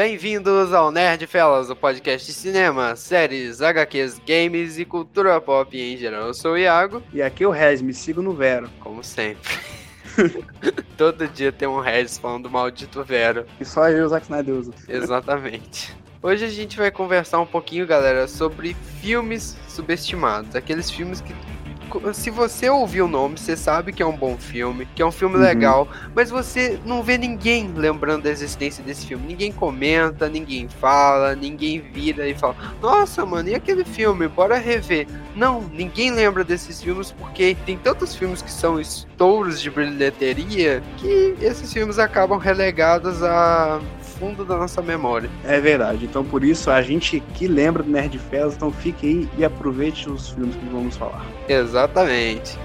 [0.00, 5.94] Bem-vindos ao Nerd Fellas, o podcast de cinema, séries, HQs, games e cultura pop em
[5.94, 6.28] geral.
[6.28, 7.02] Eu sou o Iago.
[7.12, 8.70] E aqui é o Rez, me siga no Vero.
[8.80, 9.52] Como sempre.
[10.96, 13.44] Todo dia tem um Regis falando do maldito Vero.
[13.60, 14.72] E só eu, Zack Snyder usa.
[14.88, 15.94] Exatamente.
[16.22, 20.56] Hoje a gente vai conversar um pouquinho, galera, sobre filmes subestimados.
[20.56, 21.34] Aqueles filmes que
[22.12, 25.12] se você ouvir o nome, você sabe que é um bom filme, que é um
[25.12, 25.42] filme uhum.
[25.42, 29.26] legal, mas você não vê ninguém lembrando da existência desse filme.
[29.26, 34.28] Ninguém comenta, ninguém fala, ninguém vira e fala: Nossa, mano, e aquele filme?
[34.28, 35.06] Bora rever.
[35.34, 41.36] Não, ninguém lembra desses filmes porque tem tantos filmes que são estouros de bilheteria que
[41.40, 43.80] esses filmes acabam relegados a
[44.20, 45.30] fundo da nossa memória.
[45.44, 46.04] É verdade.
[46.04, 50.08] Então, por isso, a gente que lembra do Nerd Fest, então fique aí e aproveite
[50.10, 51.24] os filmes que vamos falar.
[51.50, 52.56] Exatamente.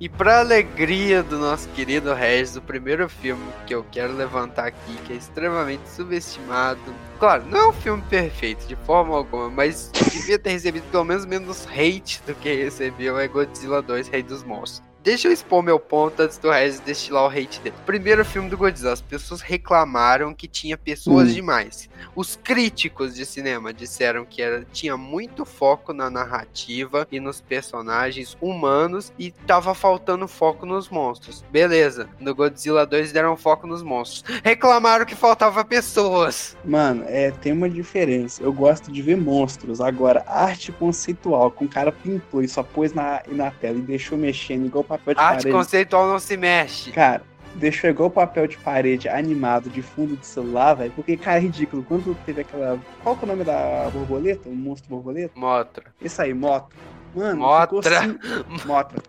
[0.00, 4.96] E para alegria do nosso querido Regis, o primeiro filme que eu quero levantar aqui,
[5.06, 6.80] que é extremamente subestimado.
[7.20, 11.24] Claro, não é um filme perfeito de forma alguma, mas devia ter recebido pelo menos
[11.24, 14.89] menos hate do que recebeu é Godzilla 2 Rei dos Monstros.
[15.02, 17.74] Deixa eu expor meu ponto antes do Regis destilar o hate dele.
[17.86, 21.32] Primeiro filme do Godzilla, as pessoas reclamaram que tinha pessoas hum.
[21.32, 21.88] demais.
[22.14, 28.36] Os críticos de cinema disseram que era, tinha muito foco na narrativa e nos personagens
[28.42, 31.42] humanos e tava faltando foco nos monstros.
[31.50, 34.38] Beleza, no Godzilla 2 deram foco nos monstros.
[34.44, 36.58] Reclamaram que faltava pessoas.
[36.62, 38.42] Mano, é, tem uma diferença.
[38.42, 39.80] Eu gosto de ver monstros.
[39.80, 44.18] Agora, arte conceitual, com o cara pintou e só pôs na, na tela e deixou
[44.18, 45.52] mexendo igual papel de Arte parede.
[45.52, 46.90] conceitual não se mexe.
[46.92, 47.22] Cara,
[47.54, 50.92] deixou igual o papel de parede animado de fundo de celular, velho.
[50.92, 51.82] Porque, cara, é ridículo.
[51.84, 52.78] Quando teve aquela.
[53.02, 54.48] Qual que é o nome da borboleta?
[54.48, 55.32] O monstro borboleta?
[55.38, 55.84] Motra.
[56.00, 56.74] Isso aí, moto.
[57.14, 58.02] Mano, Motra.
[58.02, 59.02] Ficou Motra.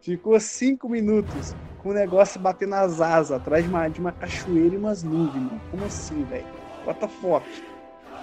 [0.00, 4.74] ficou cinco minutos com o negócio batendo nas asas atrás de uma, de uma cachoeira
[4.74, 5.60] e umas nuvens, mano.
[5.70, 6.46] Como assim, velho?
[6.86, 7.44] What the fuck?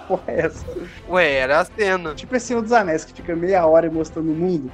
[0.08, 0.66] Porra é essa?
[1.08, 2.14] Ué, era a cena.
[2.14, 4.70] Tipo esse Senhor dos Anéis, que fica meia hora mostrando o mundo.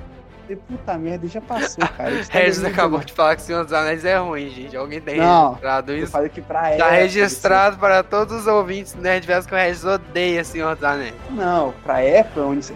[0.47, 2.23] Falei, puta merda, já passou, cara.
[2.31, 4.77] Regis acabou de falar que Senhor dos Anéis é ruim, gente.
[4.77, 6.05] Alguém tem não, registrado isso?
[6.05, 6.85] Eu falei que pra ela.
[6.85, 11.15] Tá registrado para todos os ouvintes do Nerdverso que o Regis odeia Senhor dos Anéis.
[11.31, 12.73] Não, pra época onde,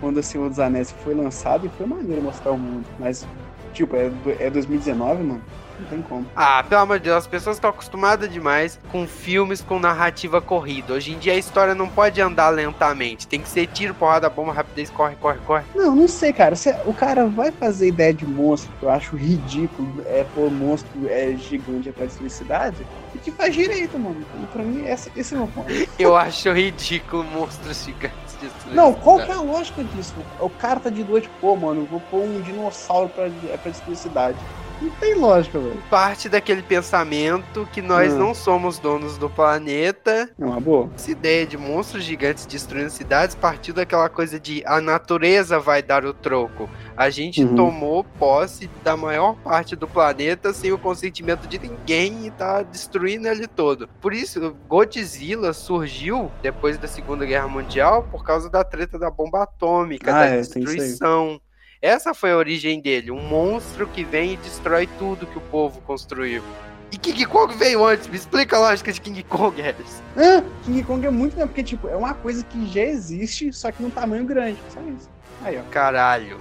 [0.00, 2.84] quando o Senhor dos Anéis foi lançado, foi maneiro mostrar o mundo.
[2.98, 3.26] Mas,
[3.72, 5.42] tipo, é, é 2019, mano.
[5.78, 6.26] Não tem como.
[6.36, 10.94] Ah, pelo amor de Deus, as pessoas estão acostumadas demais com filmes com narrativa corrida.
[10.94, 13.26] Hoje em dia a história não pode andar lentamente.
[13.26, 15.64] Tem que ser tiro, porrada, bomba, rapidez, corre, corre, corre.
[15.74, 16.54] Não, não sei, cara.
[16.84, 21.34] o cara vai fazer ideia de monstro, que eu acho ridículo, é pôr monstro é
[21.36, 24.24] gigante pra felicidade, e que faz direito, mano.
[24.42, 25.72] E pra mim, esse, esse é o meu ponto.
[25.98, 28.24] eu acho ridículo monstros gigantes.
[28.72, 30.14] Não, qual que é a lógica disso?
[30.38, 34.38] O cara tá de noite, pô, mano, vou pôr um dinossauro pra, pra destruir cidade.
[34.84, 35.82] Não tem lógica, velho.
[35.88, 38.18] Parte daquele pensamento que nós hum.
[38.18, 40.30] não somos donos do planeta.
[40.38, 40.90] É uma boa.
[40.94, 46.04] Essa ideia de monstros gigantes destruindo cidades partiu daquela coisa de a natureza vai dar
[46.04, 46.68] o troco.
[46.94, 47.54] A gente uhum.
[47.56, 53.26] tomou posse da maior parte do planeta sem o consentimento de ninguém e tá destruindo
[53.26, 53.88] ele todo.
[54.02, 59.44] Por isso, Godzilla surgiu depois da Segunda Guerra Mundial por causa da treta da bomba
[59.44, 61.40] atômica, ah, da é, destruição.
[61.84, 65.82] Essa foi a origem dele, um monstro que vem e destrói tudo que o povo
[65.82, 66.42] construiu.
[66.90, 70.02] E King Kong veio antes, me explica a lógica de King Kong, Harris.
[70.16, 71.44] Ah, King Kong é muito, né?
[71.44, 74.56] Porque, tipo, é uma coisa que já existe, só que num tamanho grande.
[74.70, 75.10] Só isso.
[75.42, 75.62] Aí, ó.
[75.70, 76.40] Caralho.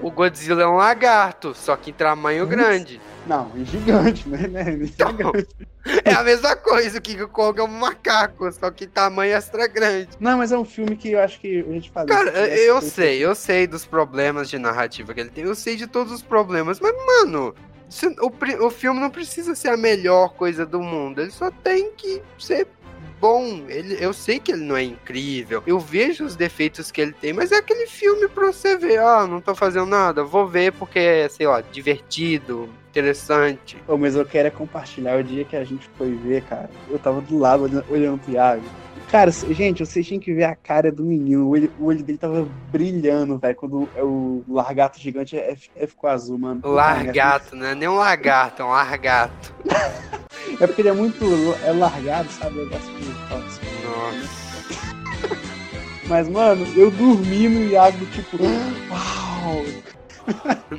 [0.00, 3.00] O Godzilla é um lagarto, só que em tamanho grande.
[3.26, 4.38] Não, é gigante, né?
[4.54, 5.32] É então,
[6.04, 10.08] é a mesma coisa, o King Kong é um macaco, só que tamanho extra grande.
[10.20, 12.06] Não, mas é um filme que eu acho que a gente faz.
[12.06, 15.86] Cara, eu sei, eu sei dos problemas de narrativa que ele tem, eu sei de
[15.86, 17.54] todos os problemas, mas, mano,
[18.20, 22.22] o, o filme não precisa ser a melhor coisa do mundo, ele só tem que
[22.38, 22.68] ser
[23.20, 23.64] bom.
[23.68, 25.62] Ele, eu sei que ele não é incrível.
[25.66, 28.98] Eu vejo os defeitos que ele tem, mas é aquele filme pra você ver.
[28.98, 30.24] Ah, não tô fazendo nada.
[30.24, 33.76] Vou ver porque é, sei lá, divertido, interessante.
[33.86, 36.70] Pô, mas eu quero é compartilhar o dia que a gente foi ver, cara.
[36.88, 38.64] Eu tava do lado olhando, olhando pro Iago.
[39.10, 41.46] Cara, gente, vocês tinham que ver a cara do menino.
[41.46, 43.54] O olho, o olho dele tava brilhando, velho.
[43.54, 46.60] Quando o largato gigante é, é, ficou azul, mano.
[46.64, 47.74] Largato, né?
[47.74, 49.54] Nem um lagarto, é um largato.
[50.60, 51.24] é porque ele é muito.
[51.64, 52.58] É largado, sabe?
[52.58, 53.08] Eu gosto de.
[53.30, 53.60] Nossa.
[56.08, 58.36] Mas, mano, eu dormi no Iago, tipo.
[58.90, 59.64] Uau!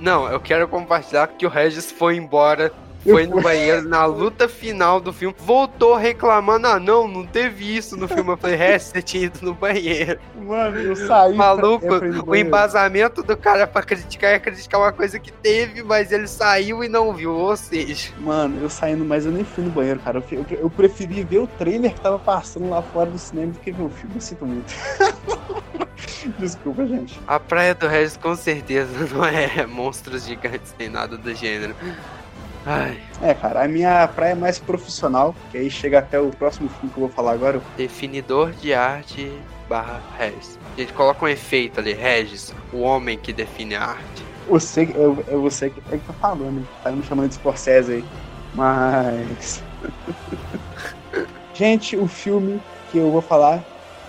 [0.01, 2.73] Não, eu quero compartilhar que o Regis foi embora
[3.03, 7.95] foi no banheiro na luta final do filme, voltou reclamando: ah, não, não teve isso
[7.95, 8.31] no filme.
[8.31, 10.19] Eu falei: é, você tinha ido no banheiro.
[10.35, 11.33] Mano, eu saí.
[11.33, 11.85] Maluco,
[12.25, 16.83] o embasamento do cara pra criticar é criticar uma coisa que teve, mas ele saiu
[16.83, 17.33] e não viu.
[17.33, 18.11] Ou seja.
[18.19, 20.23] Mano, eu saindo, mas eu nem fui no banheiro, cara.
[20.31, 23.59] Eu, eu, eu preferi ver o trailer que tava passando lá fora do cinema do
[23.59, 24.15] que ver o filme.
[24.15, 24.73] Eu sinto muito.
[26.39, 27.19] Desculpa, gente.
[27.27, 31.75] A Praia do Regis com certeza não é monstros gigantes nem nada do gênero.
[32.69, 32.99] Ai.
[33.21, 36.89] É, cara, a minha praia é mais profissional, que aí chega até o próximo filme
[36.93, 37.61] que eu vou falar agora.
[37.77, 39.31] Definidor de arte
[39.69, 40.59] barra Regis.
[40.75, 44.25] A gente coloca um efeito ali, Regis, o homem que define a arte.
[44.49, 48.05] Você, eu, eu você que tá falando, tá me chamando de Scorsese aí.
[48.53, 49.63] Mas.
[51.55, 52.61] gente, o filme
[52.91, 53.63] que eu vou falar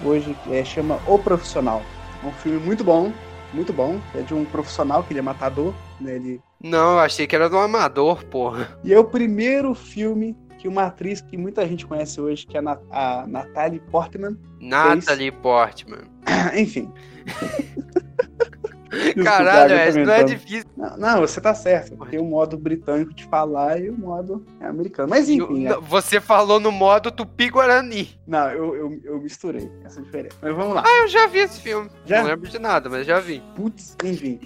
[0.04, 1.80] hoje é, chama O Profissional.
[2.24, 3.12] É um filme muito bom,
[3.54, 4.00] muito bom.
[4.16, 6.16] É de um profissional que ele é matador, né?
[6.16, 6.40] Ele...
[6.62, 8.78] Não, eu achei que era do amador, porra.
[8.84, 12.60] E é o primeiro filme que uma atriz que muita gente conhece hoje, que é
[12.60, 14.36] a, a Natalie Portman.
[14.60, 15.42] Natalie fez...
[15.42, 16.04] Portman.
[16.56, 16.92] Enfim.
[19.22, 20.68] Caralho, é, não é difícil.
[20.76, 21.96] Não, não, você tá certo.
[22.06, 25.08] Tem o modo britânico de falar e o modo americano.
[25.08, 25.66] Mas enfim.
[25.66, 25.80] Eu, é.
[25.80, 28.18] Você falou no modo tupi-guarani.
[28.26, 30.36] Não, eu, eu, eu, misturei essa diferença.
[30.40, 30.84] Mas vamos lá.
[30.86, 31.90] Ah, eu já vi esse filme.
[32.04, 32.22] Já?
[32.22, 33.42] Não lembro de nada, mas já vi.
[33.54, 34.40] Putz, enfim.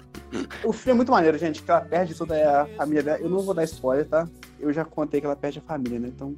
[0.63, 3.19] o filme é muito maneiro, gente, que ela perde toda a família dela.
[3.19, 4.27] Eu não vou dar spoiler, tá?
[4.59, 6.09] Eu já contei que ela perde a família, né?
[6.09, 6.35] Então.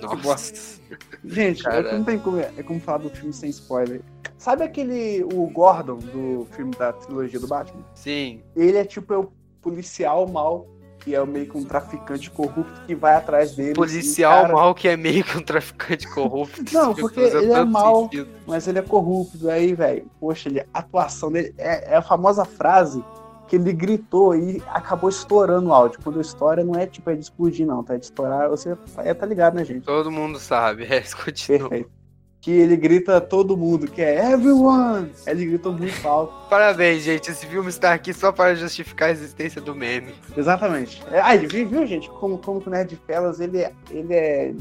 [0.00, 0.80] Nossa.
[1.24, 4.00] Gente, é não tem como, é como falar do filme sem spoiler.
[4.38, 5.22] Sabe aquele.
[5.24, 7.84] O Gordon do filme da trilogia do Batman?
[7.94, 8.42] Sim.
[8.56, 10.66] Ele é tipo é o policial mal
[11.04, 13.74] que é meio que um traficante corrupto que vai atrás dele.
[13.74, 14.52] Policial cara...
[14.52, 16.62] mal que é meio que um traficante corrupto.
[16.72, 18.28] Não, porque ele é mal, sentido.
[18.46, 19.48] mas ele é corrupto.
[19.48, 23.04] Aí, velho, poxa, ele, a atuação dele é, é, a famosa frase
[23.48, 26.00] que ele gritou e acabou estourando o áudio.
[26.02, 27.94] Quando estoura, não é tipo é de explodir, não, tá?
[27.94, 29.84] É de estourar, você é, tá ligado, né, gente?
[29.84, 31.68] Todo mundo sabe, é, continua.
[31.68, 32.02] Perfeito
[32.42, 35.12] que ele grita todo mundo, que é everyone.
[35.24, 36.34] Ele grita muito alto.
[36.50, 37.30] Parabéns, gente.
[37.30, 40.12] Esse filme está aqui só para justificar a existência do meme.
[40.36, 41.00] Exatamente.
[41.12, 42.10] É, ah, viu, viu, gente?
[42.10, 44.54] Como, como que o Nerd Fellas, ele é, ele é.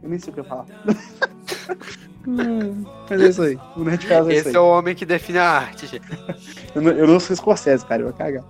[0.00, 0.66] Eu nem sei o que eu falar.
[2.26, 3.58] hum, mas é isso aí.
[3.76, 6.06] O Nerd Fellas é Esse isso é o homem que define a arte, gente.
[6.74, 8.02] eu, não, eu não sou Scorsese, cara.
[8.02, 8.44] Eu vou cagar.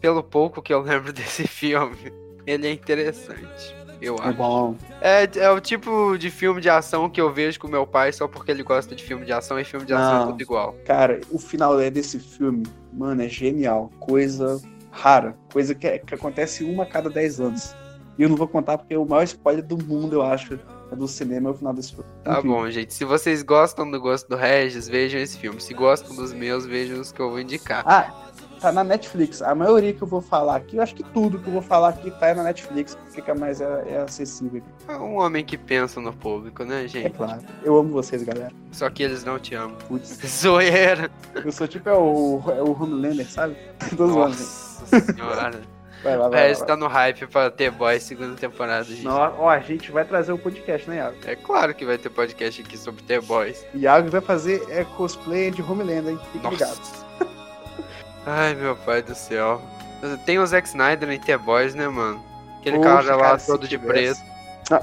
[0.00, 2.12] Pelo pouco que eu lembro desse filme,
[2.46, 3.74] ele é interessante
[4.04, 4.36] eu é acho.
[4.36, 4.76] Bom.
[5.00, 8.28] É, é o tipo de filme de ação que eu vejo com meu pai só
[8.28, 10.76] porque ele gosta de filme de ação e filme de ação é tudo igual.
[10.84, 13.90] Cara, o final é desse filme, mano, é genial.
[13.98, 14.60] Coisa
[14.90, 15.36] rara.
[15.52, 17.74] Coisa que, que acontece uma a cada 10 anos.
[18.18, 20.58] E eu não vou contar porque é o maior spoiler do mundo, eu acho, é
[20.94, 22.10] do cinema é o final desse filme.
[22.22, 22.48] Tá Enfim.
[22.48, 22.94] bom, gente.
[22.94, 25.60] Se vocês gostam do gosto do Regis, vejam esse filme.
[25.60, 27.82] Se gostam dos meus, vejam os que eu vou indicar.
[27.86, 28.30] Ah,
[28.60, 29.42] tá na Netflix.
[29.42, 31.90] A maioria que eu vou falar aqui, eu acho que tudo que eu vou falar
[31.90, 34.62] aqui tá na Netflix, fica mais é, é acessível.
[34.88, 37.06] É um homem que pensa no público, né, gente?
[37.06, 37.42] É claro.
[37.62, 38.52] Eu amo vocês, galera.
[38.72, 39.76] Só que eles não te amam.
[39.88, 40.18] Putz.
[40.26, 41.10] Zoeira.
[41.34, 43.56] Eu sou tipo é o, é o Homelander, sabe?
[43.96, 45.73] Todos Nossa senhora.
[46.04, 48.84] Vai lá, vai, é, está no hype pra ter boy segunda temporada.
[48.84, 49.02] Gente.
[49.02, 51.16] Não, ó, a gente vai trazer o um podcast, né, Iago?
[51.24, 53.64] É claro que vai ter podcast aqui sobre The Boys.
[53.74, 56.20] Iago vai fazer é, cosplay de Homelander, hein?
[56.30, 56.78] Fique ligado.
[58.26, 59.62] Ai, meu pai do céu.
[60.26, 62.22] Tem o Zack Snyder em The Boys, né, mano?
[62.60, 64.20] Aquele Poxa, cara lá todo de preto.
[64.70, 64.82] Ah,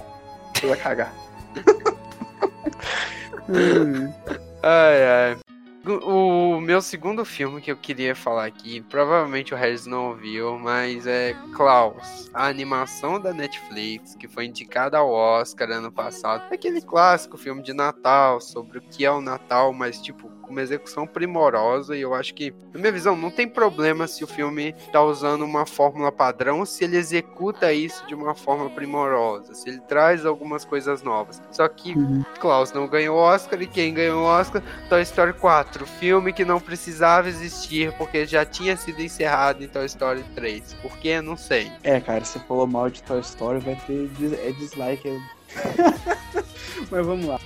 [0.63, 1.13] ia cagar.
[4.63, 5.38] ai, ai.
[5.83, 11.07] O meu segundo filme que eu queria falar aqui, provavelmente o Regis não ouviu, mas
[11.07, 16.44] é Klaus, a animação da Netflix que foi indicada ao Oscar ano passado.
[16.54, 21.07] Aquele clássico filme de Natal sobre o que é o Natal, mas tipo uma execução
[21.07, 25.02] primorosa e eu acho que, na minha visão, não tem problema se o filme tá
[25.02, 30.26] usando uma fórmula padrão, se ele executa isso de uma forma primorosa, se ele traz
[30.26, 31.42] algumas coisas novas.
[31.52, 32.23] Só que uhum.
[32.40, 34.61] Klaus não ganhou Oscar e quem ganhou Oscar?
[34.90, 39.85] Toy Story 4, filme que não precisava existir porque já tinha sido encerrado em Toy
[39.85, 40.73] Story 3.
[40.81, 41.21] Por quê?
[41.21, 41.71] Não sei.
[41.83, 44.09] É, cara, você falou mal de Toy Story, vai ter
[44.40, 45.09] é dislike.
[46.92, 47.40] Mas vamos lá.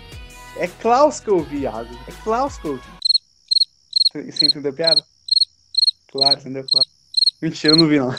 [0.57, 1.93] É Klaus que eu vi, Iago.
[2.07, 4.31] É Klaus que eu vi.
[4.31, 5.03] Você entendeu a piada?
[6.11, 6.65] Claro, entendeu?
[6.71, 6.87] Claro.
[7.41, 8.15] Mentira, eu não vi, não.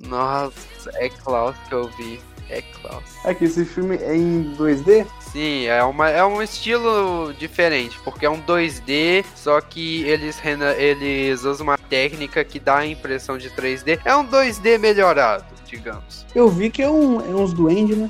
[0.00, 2.20] Nossa, é Klaus que eu vi.
[2.50, 3.04] É Klaus.
[3.24, 5.06] Aqui, esse filme é em 2D?
[5.32, 10.40] Sim, é, uma, é um estilo diferente, porque é um 2D, só que eles,
[10.78, 14.00] eles usam uma técnica que dá a impressão de 3D.
[14.04, 16.24] É um 2D melhorado, digamos.
[16.34, 18.08] Eu vi que é, um, é uns duende, né?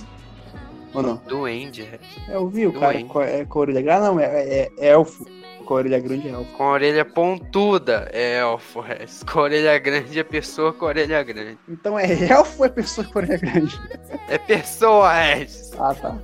[0.95, 1.21] Ou não?
[1.27, 1.99] Duende, é.
[2.29, 5.27] Eu vi o cara com, é, com a orelha grande, não, é, é, é elfo
[5.65, 6.53] Com a orelha grande é elfo.
[6.57, 9.23] Com a orelha pontuda é elfo, Regis.
[9.31, 11.59] Com a orelha grande é pessoa com a orelha grande.
[11.69, 13.81] Então é elfo ou é pessoa com a orelha grande?
[14.29, 15.73] É pessoa, Regis.
[15.79, 16.17] Ah, tá.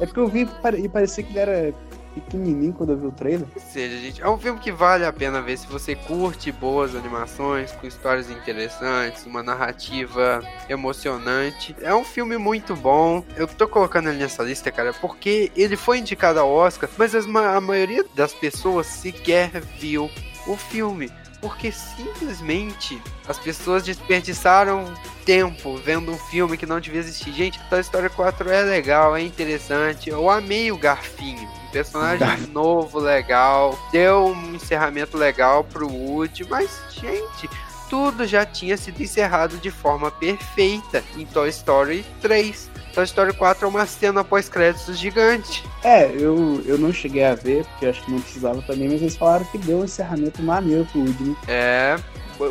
[0.00, 1.74] É porque eu vi e parecia que ele era
[2.14, 3.46] pequenininho quando eu vi o trailer.
[3.54, 6.94] Ou seja, gente, é um filme que vale a pena ver se você curte boas
[6.94, 11.74] animações, com histórias interessantes, uma narrativa emocionante.
[11.80, 13.24] É um filme muito bom.
[13.36, 17.60] Eu tô colocando ele nessa lista, cara, porque ele foi indicado ao Oscar, mas a
[17.60, 20.10] maioria das pessoas sequer viu
[20.46, 24.92] o filme porque simplesmente as pessoas desperdiçaram
[25.24, 27.32] tempo vendo um filme que não devia existir.
[27.32, 30.10] Gente, Toy Story 4 é legal, é interessante.
[30.10, 31.48] Eu amei o Garfinho.
[31.68, 33.78] Um personagem novo, legal.
[33.92, 37.48] Deu um encerramento legal pro Woody, mas, gente,
[37.88, 42.77] tudo já tinha sido encerrado de forma perfeita em Toy Story 3.
[42.98, 45.62] Toy Story 4 é uma cena pós-créditos gigante.
[45.84, 49.16] É, eu, eu não cheguei a ver, porque acho que não precisava também, mas eles
[49.16, 51.36] falaram que deu um encerramento maneiro pro Woody.
[51.46, 51.96] É,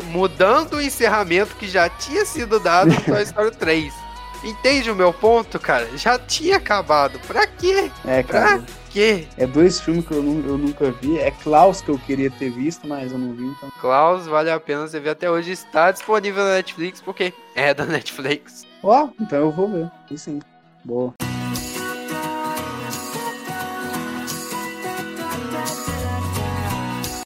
[0.06, 3.94] mudando o encerramento que já tinha sido dado no Toy Story 3.
[4.42, 5.86] Entende o meu ponto, cara?
[5.98, 7.20] Já tinha acabado.
[7.28, 7.92] Pra quê?
[8.06, 8.60] É, cara.
[8.60, 9.28] Pra quê?
[9.38, 11.20] É dois filmes que eu, eu nunca vi.
[11.20, 13.70] É Klaus que eu queria ter visto, mas eu não vi, então.
[13.82, 15.52] Klaus vale a pena você ver até hoje.
[15.52, 18.67] Está disponível na Netflix, porque é da Netflix.
[18.84, 19.92] Ó, oh, então eu vou ver.
[20.10, 20.40] E sim.
[20.86, 21.14] Boa.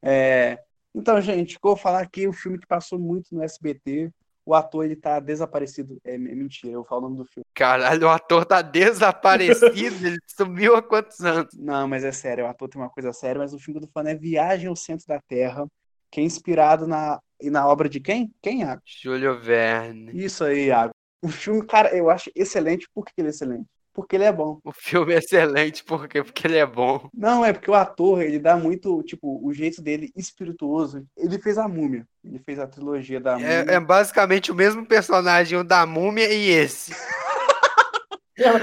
[0.03, 0.57] É,
[0.95, 4.11] então, gente, vou falar aqui o filme que passou muito no SBT.
[4.43, 5.99] O ator, ele tá desaparecido.
[6.03, 7.45] É, é mentira, eu falo o nome do filme.
[7.53, 11.53] Caralho, o ator tá desaparecido, ele sumiu há quantos anos?
[11.53, 14.01] Não, mas é sério, o ator tem uma coisa séria, mas o filme do fã
[14.07, 15.67] é Viagem ao Centro da Terra,
[16.09, 18.33] que é inspirado na, na obra de quem?
[18.41, 18.81] Quem, Iago?
[18.85, 20.11] Júlio Verne.
[20.13, 20.91] Isso aí, Iago.
[21.21, 22.87] O filme, cara, eu acho excelente.
[22.93, 23.67] Por que ele é excelente?
[23.93, 24.59] Porque ele é bom.
[24.63, 27.09] O filme é excelente porque, porque ele é bom.
[27.13, 31.05] Não, é porque o ator, ele dá muito, tipo, o jeito dele espirituoso.
[31.17, 32.07] Ele fez a múmia.
[32.23, 33.65] Ele fez a trilogia da múmia.
[33.67, 36.93] É, é basicamente o mesmo personagem, o da múmia e esse.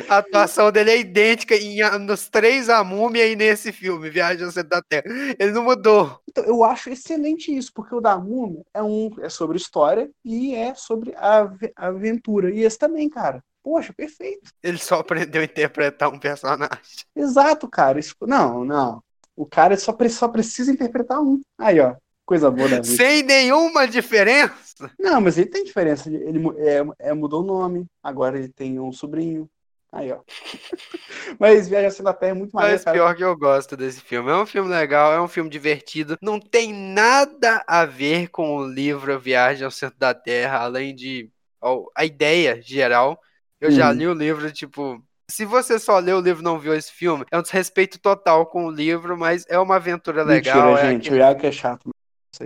[0.09, 4.51] A atuação dele é idêntica em, nos três A Múmia e nesse filme, Viagem ao
[4.51, 5.05] Centro da Terra.
[5.39, 6.21] Ele não mudou.
[6.29, 10.55] Então, eu acho excelente isso, porque o da Múmia é, um, é sobre história e
[10.55, 12.51] é sobre a, a aventura.
[12.51, 13.43] E esse também, cara.
[13.63, 14.51] Poxa, perfeito.
[14.63, 16.79] Ele só aprendeu a interpretar um personagem.
[17.15, 17.99] Exato, cara.
[17.99, 19.03] Isso, não, não.
[19.37, 21.41] O cara só, só precisa interpretar um.
[21.59, 21.95] Aí, ó.
[22.29, 22.97] Coisa boa da vida.
[22.97, 24.91] Sem nenhuma diferença?
[24.99, 26.11] Não, mas ele tem diferença.
[26.11, 27.87] Ele, ele é, é, mudou o nome.
[28.03, 29.49] Agora ele tem um sobrinho.
[29.93, 30.21] Aí, ó.
[31.41, 32.85] Mas Viajação da Terra é muito mais.
[32.85, 34.31] Mas pior que eu gosto desse filme.
[34.31, 36.17] É um filme legal, é um filme divertido.
[36.21, 41.31] Não tem nada a ver com o livro Viagem ao Centro da Terra, além de
[41.61, 43.19] ó, a ideia geral.
[43.61, 43.95] Eu já uhum.
[43.95, 45.03] li o livro, tipo.
[45.31, 48.47] Se você só leu o livro e não viu esse filme, é um desrespeito total
[48.47, 50.69] com o livro, mas é uma aventura legal.
[50.69, 51.17] Mentira, é gente, aquele...
[51.17, 51.91] o Iago é chato.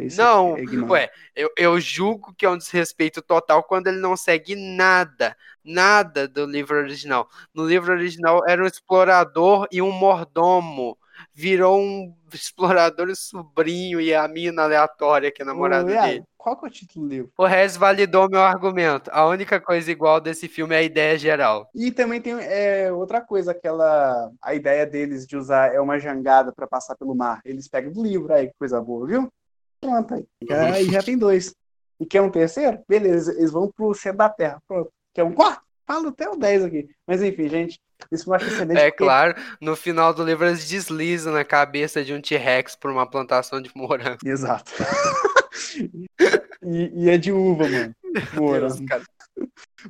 [0.01, 4.17] Isso não, é ué, eu, eu julgo que é um desrespeito total quando ele não
[4.17, 7.29] segue nada, nada do livro original.
[7.55, 10.97] No livro original era um explorador e um mordomo.
[11.35, 16.25] Virou um explorador e sobrinho e a mina aleatória que é namorada Ô, dele.
[16.37, 17.33] Qual que é o título do livro?
[17.39, 19.11] O Rez validou meu argumento.
[19.13, 21.71] A única coisa igual desse filme é a ideia geral.
[21.75, 24.31] E também tem é, outra coisa, aquela.
[24.43, 27.41] A ideia deles de usar é uma jangada para passar pelo mar.
[27.45, 29.33] Eles pegam do livro aí, que coisa boa, viu?
[29.81, 30.27] Pronto, aí.
[30.51, 31.55] Aí já tem dois.
[32.01, 32.81] E quer um terceiro?
[32.89, 34.61] Beleza, eles vão pro centro da Terra.
[34.67, 34.91] Pronto.
[35.15, 35.63] Quer um quarto?
[35.87, 36.89] Falo até o 10 aqui.
[37.07, 38.79] Mas enfim, gente, isso eu acho excelente.
[38.79, 39.05] É porque...
[39.05, 43.61] claro, no final do livro eles deslizam na cabeça de um T-Rex por uma plantação
[43.61, 44.19] de morango.
[44.25, 44.73] Exato.
[46.63, 47.95] e, e, é de uva, mano.
[48.35, 48.85] Morango.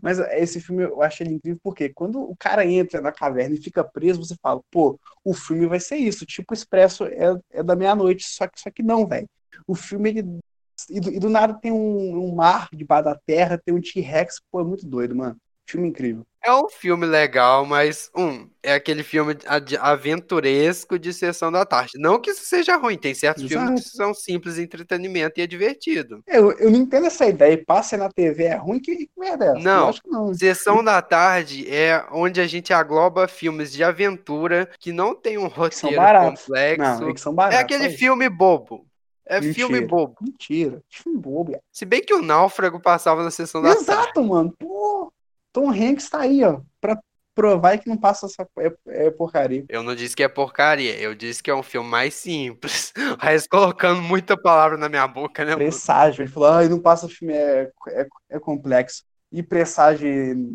[0.01, 3.63] Mas esse filme eu acho ele incrível porque quando o cara entra na caverna e
[3.63, 6.25] fica preso, você fala, pô, o filme vai ser isso.
[6.25, 9.29] Tipo, Expresso é, é da meia-noite, só que, só que não, velho
[9.67, 10.41] o filme ele
[10.89, 14.41] e do, e do, nada tem um, um mar debaixo da terra, tem um T-Rex,
[14.51, 15.37] pô, é muito doido, mano.
[15.67, 16.25] Filme incrível.
[16.45, 19.37] É um filme legal, mas, um, é aquele filme
[19.81, 21.93] aventuresco de sessão da tarde.
[21.97, 23.65] Não que isso seja ruim, tem certos Exato.
[23.65, 26.21] filmes que são simples entretenimento e é divertido.
[26.27, 29.61] Eu, eu não entendo essa ideia, passa na TV é ruim, que merda é essa?
[29.61, 34.69] Não, acho que não, sessão da tarde é onde a gente agloba filmes de aventura
[34.81, 37.01] que não tem um roteiro complexo.
[37.01, 38.85] Não, é, são baratos, é aquele filme bobo.
[39.27, 39.55] É Mentira.
[39.55, 40.17] filme bobo.
[40.21, 40.83] Mentira.
[40.89, 41.61] Filme bobo.
[41.71, 44.29] Se bem que o Náufrago passava na sessão da Exato, tarde.
[44.29, 44.55] mano.
[44.59, 45.13] Pô,
[45.53, 46.61] Tom Hanks tá aí, ó.
[46.81, 46.99] Pra
[47.35, 49.65] provar que não passa essa é, é, porcaria.
[49.69, 52.93] Eu não disse que é porcaria, eu disse que é um filme mais simples.
[53.23, 55.55] Mas colocando muita palavra na minha boca, né?
[55.55, 56.23] Presságio.
[56.23, 59.05] Ele falou, ah, não passa filme, é, é, é complexo.
[59.31, 60.07] E presságio,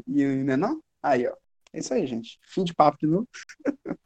[0.08, 0.80] e, né, não?
[1.02, 1.34] Aí, ó.
[1.74, 2.40] É isso aí, gente.
[2.44, 3.28] Fim de papo de novo.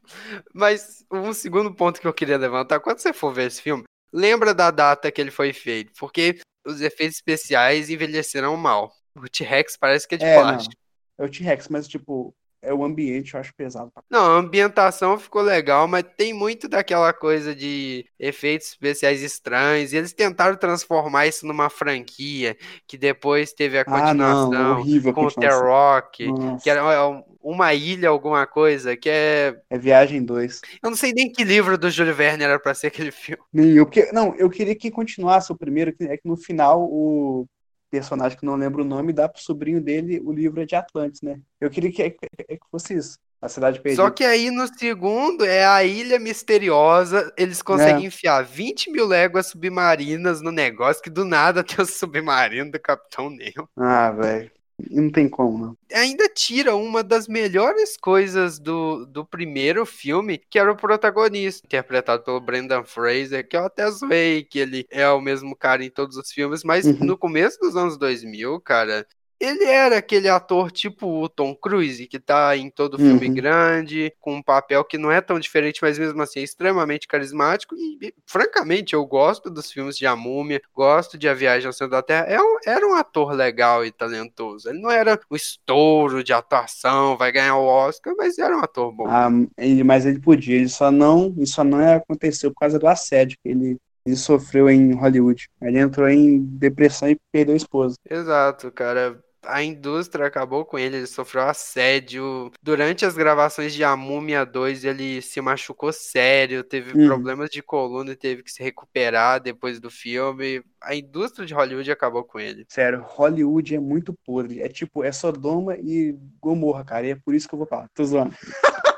[0.53, 4.53] Mas um segundo ponto que eu queria levantar, quando você for ver esse filme, lembra
[4.53, 8.91] da data que ele foi feito, porque os efeitos especiais envelheceram mal.
[9.15, 10.75] O T-Rex parece que é de É, plástico.
[11.18, 13.91] É o T-Rex, mas tipo, é o ambiente, eu acho pesado.
[14.10, 19.91] Não, a ambientação ficou legal, mas tem muito daquela coisa de efeitos especiais estranhos.
[19.91, 22.56] E eles tentaram transformar isso numa franquia,
[22.88, 25.68] que depois teve a Ah, não, continuação horrível com o The continuação.
[25.68, 29.60] Rock, Nossa, que era um- uma ilha, alguma coisa, que é.
[29.69, 30.62] É Viagem 2.
[30.83, 33.41] Eu não sei nem que livro do Júlio Verne era pra ser aquele filme.
[33.51, 36.83] Nem eu, porque, não, eu queria que continuasse o primeiro, que é que no final
[36.83, 37.48] o
[37.89, 41.21] personagem que não lembro o nome dá pro sobrinho dele o livro é de Atlantis,
[41.21, 41.39] né?
[41.60, 44.01] Eu queria que, que, que fosse isso, a cidade perdida.
[44.01, 47.33] Só que aí no segundo é a ilha misteriosa.
[47.36, 52.71] Eles conseguem enfiar 20 mil léguas submarinas no negócio, que do nada tem o submarino
[52.71, 53.67] do Capitão Nemo.
[53.75, 54.51] Ah, velho,
[54.90, 55.78] não tem como, não.
[55.94, 62.24] ainda tira uma das melhores coisas do, do primeiro filme, que era o protagonista, interpretado
[62.24, 66.16] pelo Brendan Fraser, que eu até zoei que ele é o mesmo cara em todos
[66.18, 66.98] os filmes, mas Uhum.
[67.00, 69.06] no começo dos anos 2000, cara,
[69.41, 73.33] ele era aquele ator tipo o Tom Cruise, que tá em todo filme Uhum.
[73.33, 77.75] grande, com um papel que não é tão diferente, mas mesmo assim é extremamente carismático.
[77.75, 81.74] E, e, francamente, eu gosto dos filmes de A Múmia, gosto de A Viagem ao
[81.74, 82.25] Centro da Terra.
[82.27, 84.69] É um- era um ator legal e talentoso.
[84.69, 88.91] Ele não era o estouro de atuação, vai ganhar o Oscar, mas era um ator
[88.91, 89.07] bom.
[89.07, 92.88] Ah, ele, mas ele podia, ele só não, isso só não aconteceu por causa do
[92.88, 95.48] assédio que ele, ele sofreu em Hollywood.
[95.62, 97.95] Ele entrou em depressão e perdeu a esposa.
[98.10, 99.21] Exato, cara.
[99.43, 102.51] A indústria acabou com ele, ele sofreu assédio.
[102.62, 107.07] Durante as gravações de A Múmia 2, ele se machucou sério, teve Uhum.
[107.07, 110.63] problemas de coluna e teve que se recuperar depois do filme.
[110.79, 112.65] A indústria de Hollywood acabou com ele.
[112.69, 114.62] Sério, Hollywood é muito podre.
[114.62, 117.07] É tipo, é Sodoma e Gomorra, cara.
[117.07, 117.88] E é por isso que eu vou falar.
[117.95, 118.33] Tô zoando.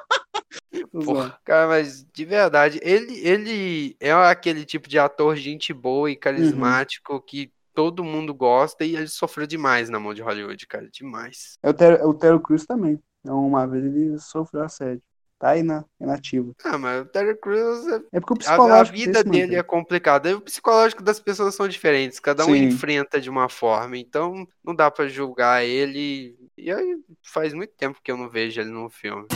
[0.91, 6.15] Porra, cara, mas de verdade, ele, ele é aquele tipo de ator gente boa e
[6.15, 11.57] carismático que todo mundo gosta e ele sofreu demais na mão de Hollywood, cara, demais.
[11.61, 12.99] É o Ter, o Terry Crews também.
[13.21, 15.01] Então, uma vez ele sofreu assédio.
[15.39, 16.53] Tá aí na, inativa.
[16.63, 19.63] Ah, mas o Terry Crews, é- É porque o a, a psicológico vida dele é
[19.63, 20.29] complicada.
[20.29, 22.63] E o psicológico das pessoas são diferentes, cada um Sim.
[22.67, 26.37] enfrenta de uma forma, então não dá pra julgar ele.
[26.57, 29.27] E aí faz muito tempo que eu não vejo ele no filme.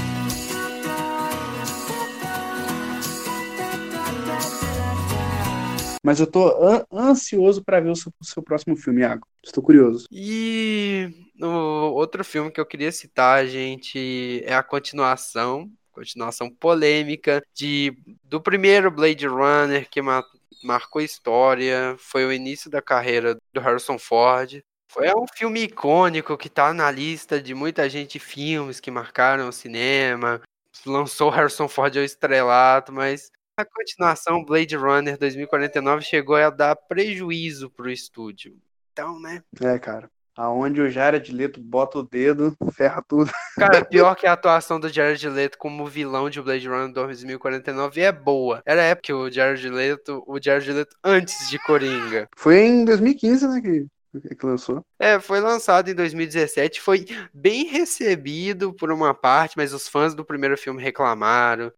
[6.08, 9.28] Mas eu tô an- ansioso pra ver o seu, o seu próximo filme, Iago.
[9.44, 10.08] Estou curioso.
[10.10, 11.46] E o
[11.92, 17.94] outro filme que eu queria citar, gente, é a continuação, continuação polêmica de
[18.24, 20.24] do primeiro Blade Runner que ma-
[20.64, 24.62] marcou história, foi o início da carreira do Harrison Ford.
[24.90, 29.52] Foi um filme icônico que tá na lista de muita gente filmes que marcaram o
[29.52, 30.42] cinema.
[30.86, 37.72] Lançou Harrison Ford ao estrelato, mas a continuação Blade Runner 2049 chegou a dar prejuízo
[37.72, 38.56] pro estúdio.
[38.94, 39.42] Então, né?
[39.60, 40.10] É, cara.
[40.36, 43.32] Aonde o Jared Leto bota o dedo, ferra tudo.
[43.56, 48.12] Cara, pior que a atuação do Jared Leto como vilão de Blade Runner 2049 é
[48.12, 48.62] boa.
[48.64, 52.30] Era a época que o Jared Leto, o Jared Leto antes de Coringa.
[52.38, 54.86] Foi em 2015, né, que, que lançou.
[55.00, 60.24] É, foi lançado em 2017, foi bem recebido por uma parte, mas os fãs do
[60.24, 61.72] primeiro filme reclamaram.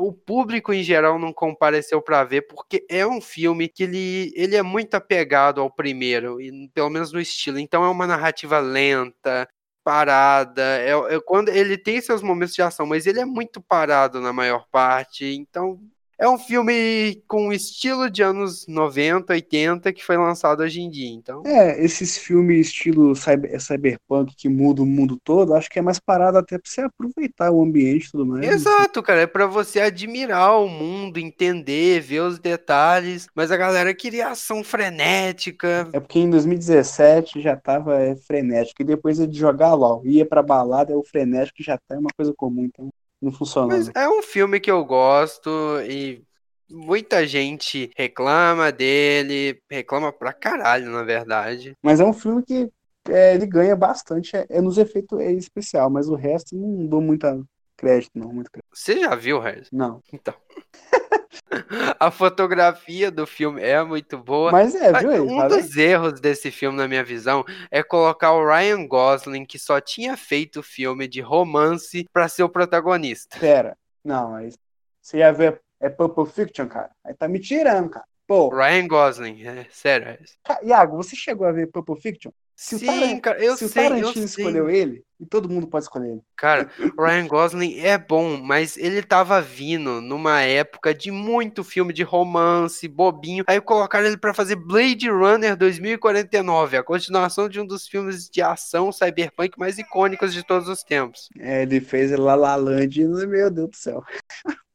[0.00, 4.56] O público em geral não compareceu pra ver porque é um filme que ele, ele
[4.56, 7.58] é muito apegado ao primeiro, e pelo menos no estilo.
[7.58, 9.48] Então é uma narrativa lenta,
[9.84, 10.62] parada.
[10.62, 14.32] É, é quando ele tem seus momentos de ação, mas ele é muito parado na
[14.32, 15.24] maior parte.
[15.24, 15.80] Então
[16.18, 21.08] é um filme com estilo de anos 90, 80 que foi lançado hoje em dia.
[21.08, 25.82] Então É, esses filmes estilo cyber, cyberpunk que muda o mundo todo, acho que é
[25.82, 28.44] mais parado até pra você aproveitar o ambiente e tudo mais.
[28.44, 33.94] Exato, cara, é pra você admirar o mundo, entender, ver os detalhes, mas a galera
[33.94, 35.88] queria ação frenética.
[35.92, 40.42] É porque em 2017 já tava é, frenético, e depois de jogar LOL, ia pra
[40.42, 42.88] balada, é o frenético já tá é uma coisa comum, então
[43.20, 43.68] não funciona.
[43.68, 44.02] Mas não.
[44.02, 45.50] é um filme que eu gosto
[45.88, 46.22] e
[46.70, 51.74] muita gente reclama dele, reclama pra caralho, na verdade.
[51.82, 52.70] Mas é um filme que
[53.08, 57.00] é, ele ganha bastante, é, é nos efeitos é especial, mas o resto não dou
[57.00, 57.40] muita
[57.76, 58.68] crédito, não, muito crédito.
[58.72, 59.66] Você já viu, Harry?
[59.72, 60.02] Não.
[60.12, 60.34] Então.
[61.98, 64.52] A fotografia do filme é muito boa.
[64.52, 65.24] Mas é, viu?
[65.24, 65.62] Um Falei?
[65.62, 70.16] dos erros desse filme, na minha visão, é colocar o Ryan Gosling, que só tinha
[70.16, 73.38] feito filme de romance, pra ser o protagonista.
[73.38, 74.58] Pera, não, mas
[75.00, 76.90] você ia ver, é Pulp Fiction, cara.
[77.04, 78.06] Aí tá me tirando, cara.
[78.28, 80.18] Pô, Ryan Gosling, é sério.
[80.44, 82.30] Ca- Iago, você chegou a ver Pulp Fiction?
[82.54, 84.44] Se o Sim, Taran- cara, eu Se o sei, eu Tarantino sei.
[84.44, 86.20] escolheu ele, e todo mundo pode escolher ele.
[86.36, 91.92] Cara, o Ryan Gosling é bom, mas ele tava vindo numa época de muito filme
[91.92, 93.44] de romance, bobinho.
[93.46, 98.42] Aí colocaram ele pra fazer Blade Runner 2049, a continuação de um dos filmes de
[98.42, 101.28] ação cyberpunk mais icônicos de todos os tempos.
[101.38, 104.02] É, ele fez La La Land, e, meu Deus do céu.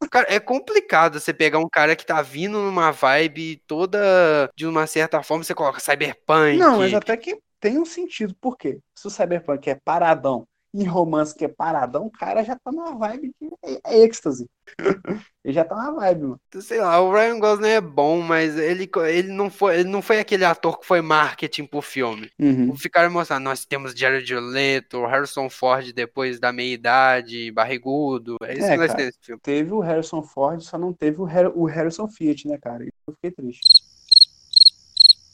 [0.10, 4.88] Cara, é complicado você pegar um cara que tá vindo numa vibe toda de uma
[4.88, 6.58] certa forma, você coloca cyberpunk.
[6.58, 8.36] Não, mas até que tem um sentido.
[8.42, 8.80] Por quê?
[8.94, 12.98] Se o Cyberpunk é paradão e romance que é paradão, o cara já tá numa
[12.98, 14.50] vibe de é, é êxtase.
[15.44, 16.42] ele já tá na vibe, mano.
[16.62, 20.20] Sei lá, o Ryan Gosling é bom, mas ele, ele, não foi, ele não foi
[20.20, 22.32] aquele ator que foi marketing pro filme.
[22.40, 22.76] Uhum.
[22.76, 28.38] Ficaram mostrando, nós temos Jared Leto, Harrison Ford depois da meia-idade, barrigudo.
[28.44, 28.98] É isso É, que nós cara.
[29.00, 29.42] temos filme.
[29.44, 32.84] Teve o Harrison Ford, só não teve o, Har- o Harrison Fiat, né, cara?
[33.06, 33.62] Eu fiquei triste.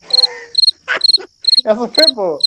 [1.66, 2.40] Essa foi boa.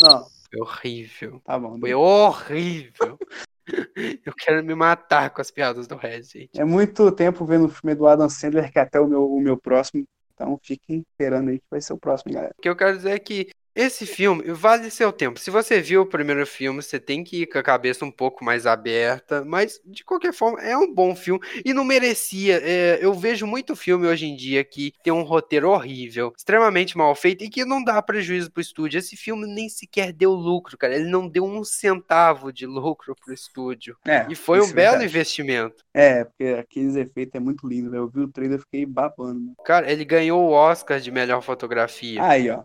[0.00, 1.40] Não, Foi horrível.
[1.44, 1.78] tá bom.
[1.78, 3.18] Foi horrível.
[4.24, 6.60] Eu quero me matar com as piadas do Red, gente.
[6.60, 9.40] É muito tempo vendo o filme do Adam Sandler, que é até o meu, o
[9.40, 10.04] meu próximo.
[10.34, 12.54] Então fiquem esperando aí que vai ser o próximo, galera.
[12.58, 15.38] O que eu quero dizer é que esse filme vale seu tempo.
[15.38, 18.44] Se você viu o primeiro filme, você tem que ir com a cabeça um pouco
[18.44, 22.60] mais aberta, mas de qualquer forma é um bom filme e não merecia.
[22.62, 27.14] É, eu vejo muito filme hoje em dia que tem um roteiro horrível, extremamente mal
[27.14, 28.98] feito e que não dá prejuízo pro estúdio.
[28.98, 30.94] Esse filme nem sequer deu lucro, cara.
[30.94, 33.96] Ele não deu um centavo de lucro pro estúdio.
[34.06, 35.04] É, E foi um é belo verdade.
[35.04, 35.84] investimento.
[35.92, 38.04] É, porque aqueles efeitos é muito lindo, velho.
[38.04, 39.40] Eu vi o trailer e fiquei babando.
[39.40, 39.52] Né?
[39.64, 42.22] Cara, ele ganhou o Oscar de melhor fotografia.
[42.22, 42.62] Aí, ó.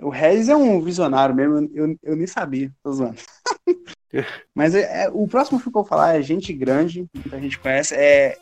[0.00, 3.16] O Regis é um visionário mesmo, eu, eu nem sabia, tô zoando.
[4.54, 7.58] Mas é, é- o próximo filme que eu vou falar é Gente Grande, muita gente
[7.58, 7.94] conhece.
[7.94, 8.36] É...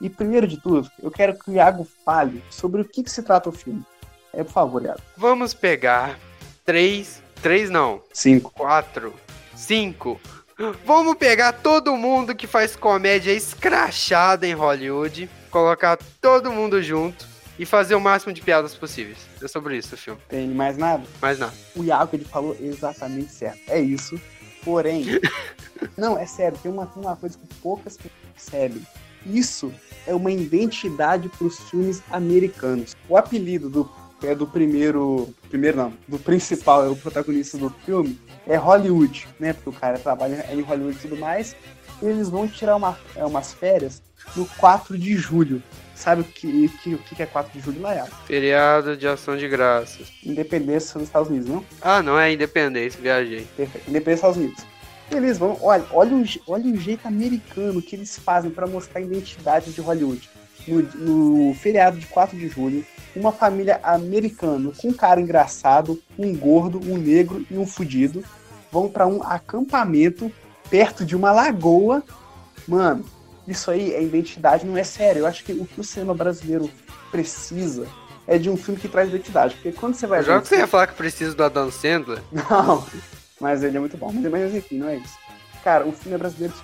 [0.00, 3.22] E primeiro de tudo, eu quero que o Iago fale sobre o que, que se
[3.22, 3.84] trata o filme.
[4.32, 5.00] É, por favor, Iago.
[5.16, 6.18] Vamos pegar
[6.64, 8.52] três, três não, Cinco.
[8.52, 9.12] quatro,
[9.56, 10.20] cinco.
[10.84, 17.26] Vamos pegar todo mundo que faz comédia escrachada em Hollywood, colocar todo mundo junto
[17.58, 19.18] e fazer o máximo de piadas possíveis.
[19.42, 20.20] É sobre isso o filme.
[20.28, 21.04] Tem mais nada?
[21.20, 21.52] Mais nada.
[21.74, 23.60] O Iago, ele falou exatamente certo.
[23.68, 24.20] É isso.
[24.64, 25.04] Porém,
[25.96, 28.86] não, é sério, tem uma, uma coisa que poucas pessoas percebem.
[29.26, 29.72] Isso
[30.06, 32.96] é uma identidade para os filmes americanos.
[33.08, 33.90] O apelido do,
[34.22, 35.34] é do primeiro.
[35.48, 39.52] Primeiro não, do principal, é o protagonista do filme, é Hollywood, né?
[39.52, 41.56] Porque o cara trabalha em Hollywood e tudo mais.
[42.02, 44.02] E eles vão tirar uma, é, umas férias
[44.36, 45.62] no 4 de julho.
[45.98, 47.92] Sabe o que, que, o que é 4 de julho lá?
[47.92, 48.14] Iago?
[48.24, 50.06] Feriado de ação de graças.
[50.24, 51.64] Independência dos Estados Unidos, não?
[51.82, 53.44] Ah, não é independência, viajei.
[53.56, 53.90] Perfeito.
[53.90, 54.64] Independência dos Estados Unidos.
[55.10, 59.02] Eles vão, olha, olha o, olha o jeito americano que eles fazem para mostrar a
[59.02, 60.30] identidade de Hollywood.
[60.68, 60.82] No,
[61.48, 66.80] no feriado de 4 de julho, uma família americana com um cara engraçado, um gordo,
[66.88, 68.22] um negro e um fudido
[68.70, 70.30] vão para um acampamento
[70.70, 72.04] perto de uma lagoa.
[72.68, 73.04] Mano,
[73.48, 75.20] isso aí é identidade, não é sério.
[75.20, 76.70] Eu acho que o que o cinema brasileiro
[77.10, 77.86] precisa
[78.26, 79.54] é de um filme que traz identidade.
[79.54, 82.22] Porque quando você vai Eu já que você ia falar que precisa do Adam Sandler.
[82.30, 82.86] não,
[83.40, 84.12] mas ele é muito bom.
[84.12, 85.16] Mas, enfim, não é isso.
[85.64, 86.54] Cara, o filme é brasileiro.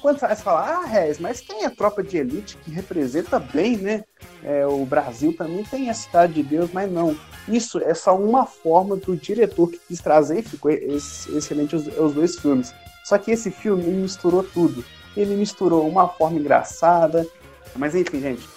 [0.00, 4.04] Quando, você fala, ah, Rez, mas tem a tropa de elite que representa bem, né?
[4.44, 7.16] É, o Brasil também tem a Cidade de Deus, mas não.
[7.48, 11.86] Isso é só uma forma do diretor que quis trazer e ficou ex- excelente os,
[11.86, 12.74] os dois filmes.
[13.04, 14.84] Só que esse filme misturou tudo.
[15.16, 17.26] Ele misturou uma forma engraçada.
[17.76, 18.48] Mas enfim, gente.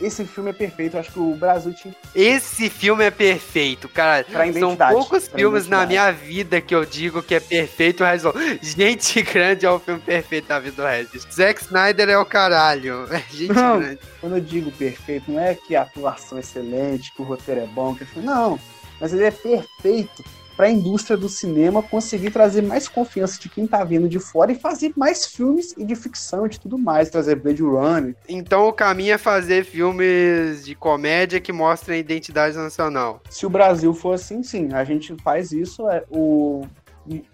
[0.00, 0.96] Esse filme é perfeito.
[0.96, 4.24] Eu acho que o Brasil tinha Esse filme é perfeito, cara.
[4.24, 8.34] Pra São poucos filmes na minha vida que eu digo que é perfeito, o.
[8.60, 11.26] Gente Grande é o filme perfeito da vida do Regis.
[11.32, 13.06] Zack Snyder é o caralho.
[13.12, 13.78] É Gente Não.
[13.78, 14.00] Grande.
[14.20, 17.66] Quando eu digo perfeito, não é que a atuação é excelente, que o roteiro é
[17.66, 18.22] bom, que é...
[18.22, 18.58] não.
[19.00, 20.24] Mas ele é perfeito
[20.56, 24.52] para a indústria do cinema conseguir trazer mais confiança de quem tá vendo de fora
[24.52, 28.14] e fazer mais filmes e de ficção e de tudo mais, trazer Blade Runner.
[28.28, 33.22] Então o caminho é fazer filmes de comédia que mostrem a identidade nacional.
[33.30, 36.66] Se o Brasil for assim, sim, a gente faz isso, é o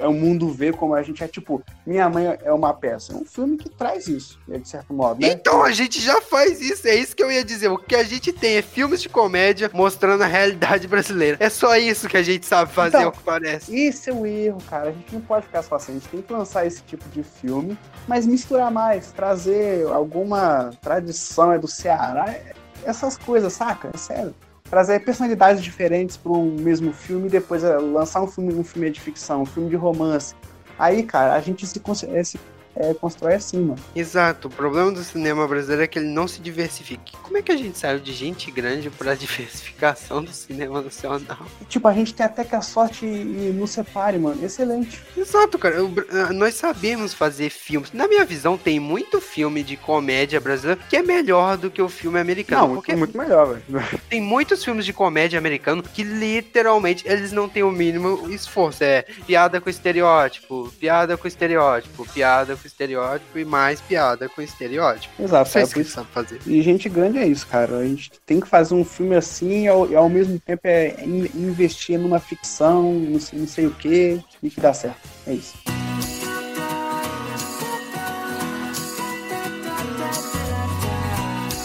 [0.01, 3.13] o mundo ver como a gente é tipo, minha mãe é uma peça.
[3.13, 5.29] É um filme que traz isso, né, de certo modo, né?
[5.29, 7.69] Então a gente já faz isso, é isso que eu ia dizer.
[7.69, 11.37] O que a gente tem é filmes de comédia mostrando a realidade brasileira.
[11.41, 13.75] É só isso que a gente sabe fazer, Então, é o que parece.
[13.77, 14.91] Esse é o erro, cara.
[14.91, 15.93] A gente não pode ficar só assim.
[15.93, 17.79] A gente tem que lançar esse tipo de filme,
[18.09, 22.53] mas misturar mais, trazer alguma tradição é do Ceará, é-
[22.85, 23.91] essas coisas, saca?
[23.93, 24.35] É sério.
[24.71, 28.89] Trazer personalidades diferentes para um mesmo filme e depois é, lançar um filme, um filme
[28.91, 30.35] de ficção, um filme de romance.
[30.79, 32.39] Aí, cara, a gente se, é, se
[32.77, 33.83] é, constrói assim, mano.
[33.95, 34.49] Exato.
[34.49, 37.03] O problema do cinema brasileiro é que ele não se diversifica.
[37.23, 41.39] Como é que a gente saiu de gente grande pra diversificação do cinema nacional?
[41.69, 44.45] Tipo, a gente tem até que a sorte nos separe, mano.
[44.45, 45.03] Excelente.
[45.17, 45.77] Exato, cara.
[45.77, 45.93] Eu,
[46.33, 47.93] nós sabemos fazer filmes.
[47.93, 51.89] Na minha visão, tem muito filme de comédia brasileiro que é melhor do que o
[51.89, 52.69] filme americano.
[52.69, 54.01] Não, porque muito melhor, velho.
[54.09, 58.83] Tem muitos filmes de comédia americano que literalmente eles não têm o mínimo esforço.
[58.85, 65.23] É piada com estereótipo, piada com estereótipo, piada com estereótipo e mais piada com estereótipo.
[65.23, 66.41] Exato, é isso sabe fazer.
[66.47, 67.79] E gente grande é isso, cara.
[67.79, 70.97] A gente tem que fazer um filme assim e ao, e ao mesmo tempo é
[71.05, 75.01] investir numa ficção, não sei, não sei o que, e que dá certo.
[75.27, 75.55] É isso.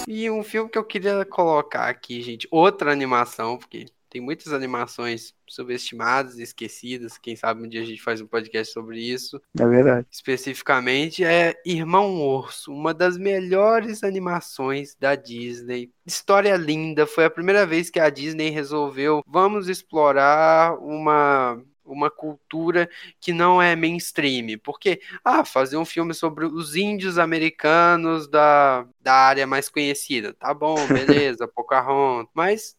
[0.08, 5.34] E um filme que eu queria colocar aqui, gente, outra animação, porque tem muitas animações
[5.46, 7.18] subestimadas, esquecidas.
[7.18, 9.42] Quem sabe um dia a gente faz um podcast sobre isso.
[9.60, 10.08] É verdade.
[10.10, 15.92] Especificamente é Irmão Urso, uma das melhores animações da Disney.
[16.06, 22.90] História linda, foi a primeira vez que a Disney resolveu vamos explorar uma uma cultura
[23.22, 24.58] que não é mainstream.
[24.64, 30.34] Porque, ah, fazer um filme sobre os índios americanos da, da área mais conhecida.
[30.34, 32.32] Tá bom, beleza, Pocahontas.
[32.34, 32.76] Mas,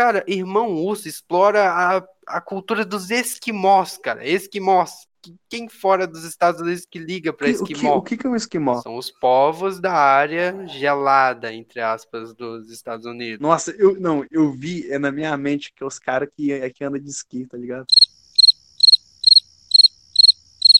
[0.00, 4.26] cara, Irmão Urso explora a, a cultura dos esquimós, cara.
[4.26, 5.06] Esquimós.
[5.46, 7.96] Quem fora dos Estados Unidos que liga para esquimó?
[7.96, 8.80] O que, o que é um esquimó?
[8.80, 13.40] São os povos da área gelada, entre aspas, dos Estados Unidos.
[13.40, 16.82] Nossa, eu não, eu vi é na minha mente que os caras que, é, que
[16.82, 17.84] andam de esqui, tá ligado?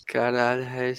[0.07, 0.95] Caralho, é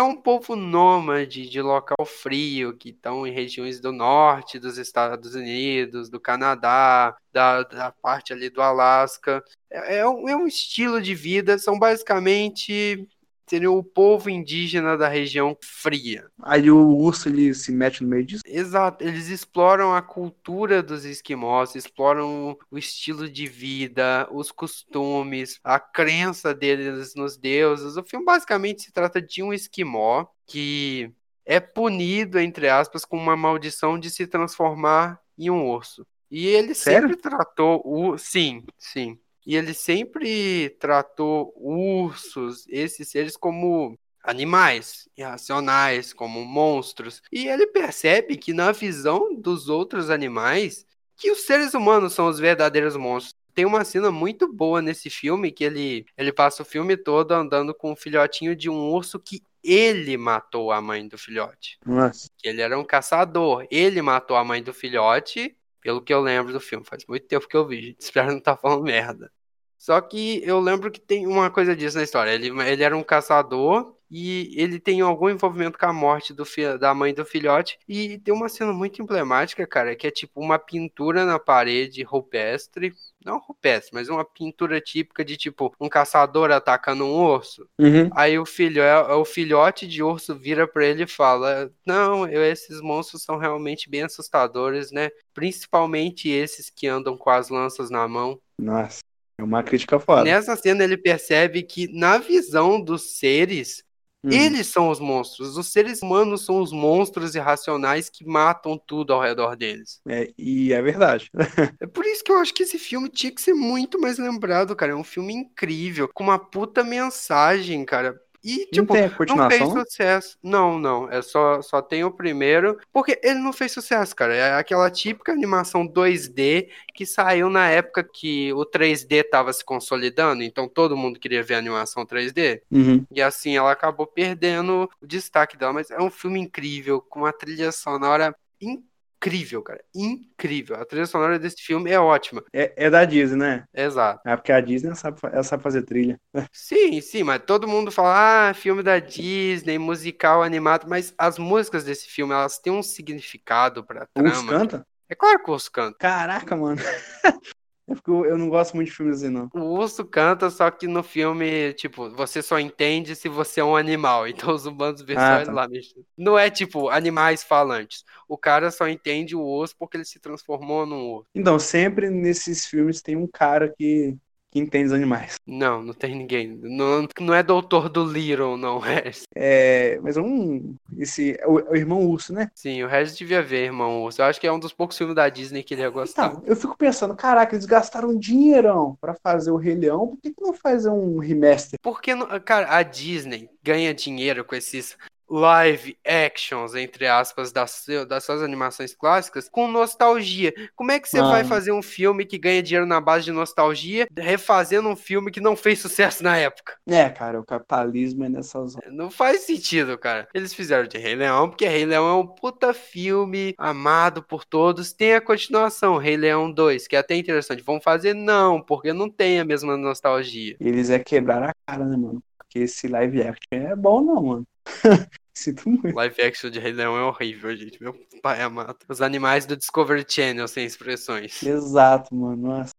[0.00, 6.10] um povo nômade de local frio que estão em regiões do norte dos Estados Unidos,
[6.10, 9.42] do Canadá, da, da parte ali do Alasca.
[9.70, 13.08] É, é, um, é um estilo de vida, são basicamente
[13.50, 16.30] seria o povo indígena da região fria.
[16.40, 18.44] Aí o urso ele se mete no meio disso?
[18.46, 25.80] Exato, eles exploram a cultura dos esquimós, exploram o estilo de vida, os costumes, a
[25.80, 27.96] crença deles nos deuses.
[27.96, 31.12] O filme basicamente se trata de um esquimó que
[31.44, 36.06] é punido, entre aspas, com uma maldição de se transformar em um urso.
[36.30, 37.08] E ele Sério?
[37.08, 38.16] sempre tratou o.
[38.16, 39.18] Sim, sim.
[39.46, 47.22] E ele sempre tratou ursos, esses seres, como animais irracionais, como monstros.
[47.32, 50.84] E ele percebe que na visão dos outros animais,
[51.16, 53.34] que os seres humanos são os verdadeiros monstros.
[53.54, 57.74] Tem uma cena muito boa nesse filme que ele, ele passa o filme todo andando
[57.74, 61.78] com um filhotinho de um urso que ele matou a mãe do filhote.
[61.84, 62.30] Nossa.
[62.42, 63.66] Ele era um caçador.
[63.70, 67.48] Ele matou a mãe do filhote pelo que eu lembro do filme, faz muito tempo
[67.48, 68.00] que eu vi, gente.
[68.02, 69.32] Espero não estar tá falando merda.
[69.78, 72.32] Só que eu lembro que tem uma coisa disso na história.
[72.32, 76.44] Ele, ele era um caçador e ele tem algum envolvimento com a morte do
[76.80, 77.78] da mãe do filhote.
[77.88, 82.92] E tem uma cena muito emblemática, cara, que é tipo uma pintura na parede rupestre.
[83.24, 87.68] Não rupestre, mas uma pintura típica de tipo um caçador atacando um urso.
[87.78, 88.10] Uhum.
[88.12, 92.42] Aí o filho, é, o filhote de urso vira para ele e fala: Não, eu,
[92.42, 95.10] esses monstros são realmente bem assustadores, né?
[95.32, 98.40] Principalmente esses que andam com as lanças na mão.
[98.58, 99.00] Nossa.
[99.38, 100.24] É uma crítica foda.
[100.24, 103.82] Nessa cena ele percebe que, na visão dos seres,
[104.24, 104.30] hum.
[104.30, 105.56] eles são os monstros.
[105.56, 110.00] Os seres humanos são os monstros irracionais que matam tudo ao redor deles.
[110.08, 111.30] É, e é verdade.
[111.80, 114.74] é por isso que eu acho que esse filme tinha que ser muito mais lembrado,
[114.76, 114.92] cara.
[114.92, 118.20] É um filme incrível, com uma puta mensagem, cara.
[118.42, 118.94] E, tipo,
[119.28, 120.38] não, não fez sucesso.
[120.42, 121.10] Não, não.
[121.10, 122.78] É só, só tem o primeiro.
[122.92, 124.34] Porque ele não fez sucesso, cara.
[124.34, 130.42] É aquela típica animação 2D que saiu na época que o 3D tava se consolidando.
[130.42, 132.62] Então todo mundo queria ver a animação 3D.
[132.70, 133.04] Uhum.
[133.10, 135.72] E assim ela acabou perdendo o destaque dela.
[135.72, 138.89] Mas é um filme incrível, com uma trilha sonora incrível
[139.20, 139.84] incrível, cara.
[139.94, 140.76] Incrível.
[140.76, 142.42] A trilha sonora desse filme é ótima.
[142.52, 143.64] É, é da Disney, né?
[143.74, 144.26] Exato.
[144.26, 146.18] É porque a Disney sabe, ela sabe fazer trilha.
[146.52, 151.84] Sim, sim, mas todo mundo fala, ah, filme da Disney, musical, animado, mas as músicas
[151.84, 154.30] desse filme, elas têm um significado pra trama.
[154.32, 154.86] Os canta?
[155.08, 155.98] É claro que os canta.
[155.98, 156.80] Caraca, mano.
[157.90, 159.50] É porque eu não gosto muito de filmes assim, não.
[159.52, 163.76] O urso canta, só que no filme, tipo, você só entende se você é um
[163.76, 164.20] animal.
[164.40, 165.52] Então os humanos vê ah, tá.
[165.52, 166.04] lá mexendo.
[166.16, 168.04] Não é tipo animais falantes.
[168.28, 171.26] O cara só entende o urso porque ele se transformou num urso.
[171.34, 174.16] Então, sempre nesses filmes tem um cara que
[174.50, 175.36] que entende os animais.
[175.46, 176.58] Não, não tem ninguém.
[176.62, 179.10] Não, não é doutor do Little, não, é.
[179.34, 180.74] É, mas um.
[180.98, 181.36] Esse.
[181.38, 182.50] É o, é o, Irmão Urso, né?
[182.54, 184.20] Sim, o Regis devia ver Irmão Urso.
[184.20, 186.26] Eu acho que é um dos poucos filmes da Disney que ele ia gostar.
[186.26, 190.18] Então, eu fico pensando, caraca, eles gastaram um dinheirão pra fazer o Rei Leão, por
[190.18, 191.78] que, que não fazer um remaster?
[191.82, 192.12] Porque,
[192.44, 194.96] cara, a Disney ganha dinheiro com esses
[195.30, 200.52] live actions, entre aspas, das, das suas animações clássicas com nostalgia.
[200.74, 201.48] Como é que você vai Mano.
[201.48, 205.54] fazer um filme que ganha dinheiro na base de nostalgia, refazendo um filme que não
[205.54, 206.74] fez sucesso na época?
[206.88, 208.90] É, cara, o capitalismo é nessa zona.
[208.90, 210.28] Não faz sentido, cara.
[210.34, 214.92] Eles fizeram de Rei Leão, porque Rei Leão é um puta filme amado por todos.
[214.92, 217.62] Tem a continuação, Rei Leão 2, que é até interessante.
[217.62, 218.14] Vão fazer?
[218.14, 220.56] Não, porque não tem a mesma nostalgia.
[220.58, 222.22] Eles é quebrar a cara, né, mano?
[222.38, 224.46] Porque esse live action é bom, não, mano.
[225.34, 225.94] Sinto muito.
[225.94, 227.82] Live action de Rei Leão é horrível, gente.
[227.82, 228.76] Meu pai amado.
[228.88, 231.42] Os animais do Discovery Channel sem expressões.
[231.42, 232.36] Exato, mano.
[232.48, 232.72] Nossa.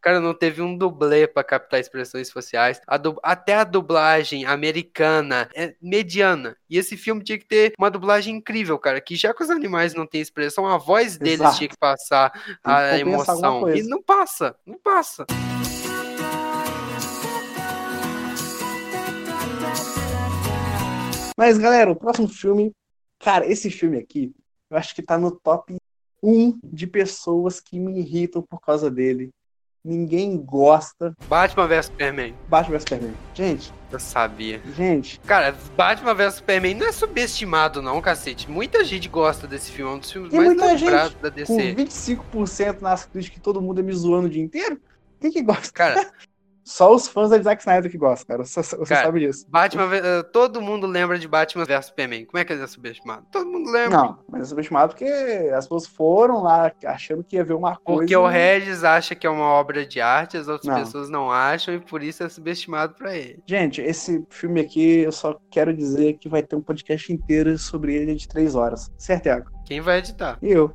[0.00, 2.80] Cara, não teve um dublê pra captar expressões faciais.
[2.86, 6.56] A du- Até a dublagem americana é mediana.
[6.70, 9.00] E esse filme tinha que ter uma dublagem incrível, cara.
[9.00, 11.56] Que já que os animais não têm expressão, a voz deles Exato.
[11.56, 13.68] tinha que passar a emoção.
[13.74, 15.26] E não passa, não passa.
[21.36, 22.72] Mas, galera, o próximo filme.
[23.18, 24.34] Cara, esse filme aqui,
[24.70, 25.76] eu acho que tá no top
[26.22, 29.30] 1 de pessoas que me irritam por causa dele.
[29.84, 31.14] Ninguém gosta.
[31.28, 32.34] Batman vs Superman.
[32.48, 33.14] Batman vs Superman.
[33.34, 34.60] Gente, Eu sabia.
[34.76, 38.50] gente, Cara, Batman vs Superman não é subestimado, não, cacete.
[38.50, 39.92] Muita gente gosta desse filme.
[39.92, 41.74] É um dos filmes Tem mais gente da com DC.
[41.76, 44.80] 25% nas críticas que todo mundo é me zoando o dia inteiro,
[45.20, 45.72] quem que gosta?
[45.72, 46.12] Cara,
[46.66, 48.44] Só os fãs da Zack Snyder que gostam, cara.
[48.44, 49.46] Você, você Cara, sabe disso.
[49.48, 52.24] Batman, eh, todo mundo lembra de Batman vs Superman.
[52.24, 53.24] Como é que ele é subestimado?
[53.30, 53.96] Todo mundo lembra.
[53.96, 58.00] Não, mas é subestimado porque as pessoas foram lá achando que ia ver uma coisa.
[58.00, 60.82] Porque o Regis acha que é uma obra de arte, as outras Não.
[60.82, 63.40] pessoas não acham e por isso é subestimado pra ele.
[63.46, 67.94] Gente, esse filme aqui, eu só quero dizer que vai ter um podcast inteiro sobre
[67.94, 68.90] ele de três horas.
[68.98, 69.55] Certo, Iago?
[69.66, 70.38] Quem vai editar?
[70.40, 70.72] Eu.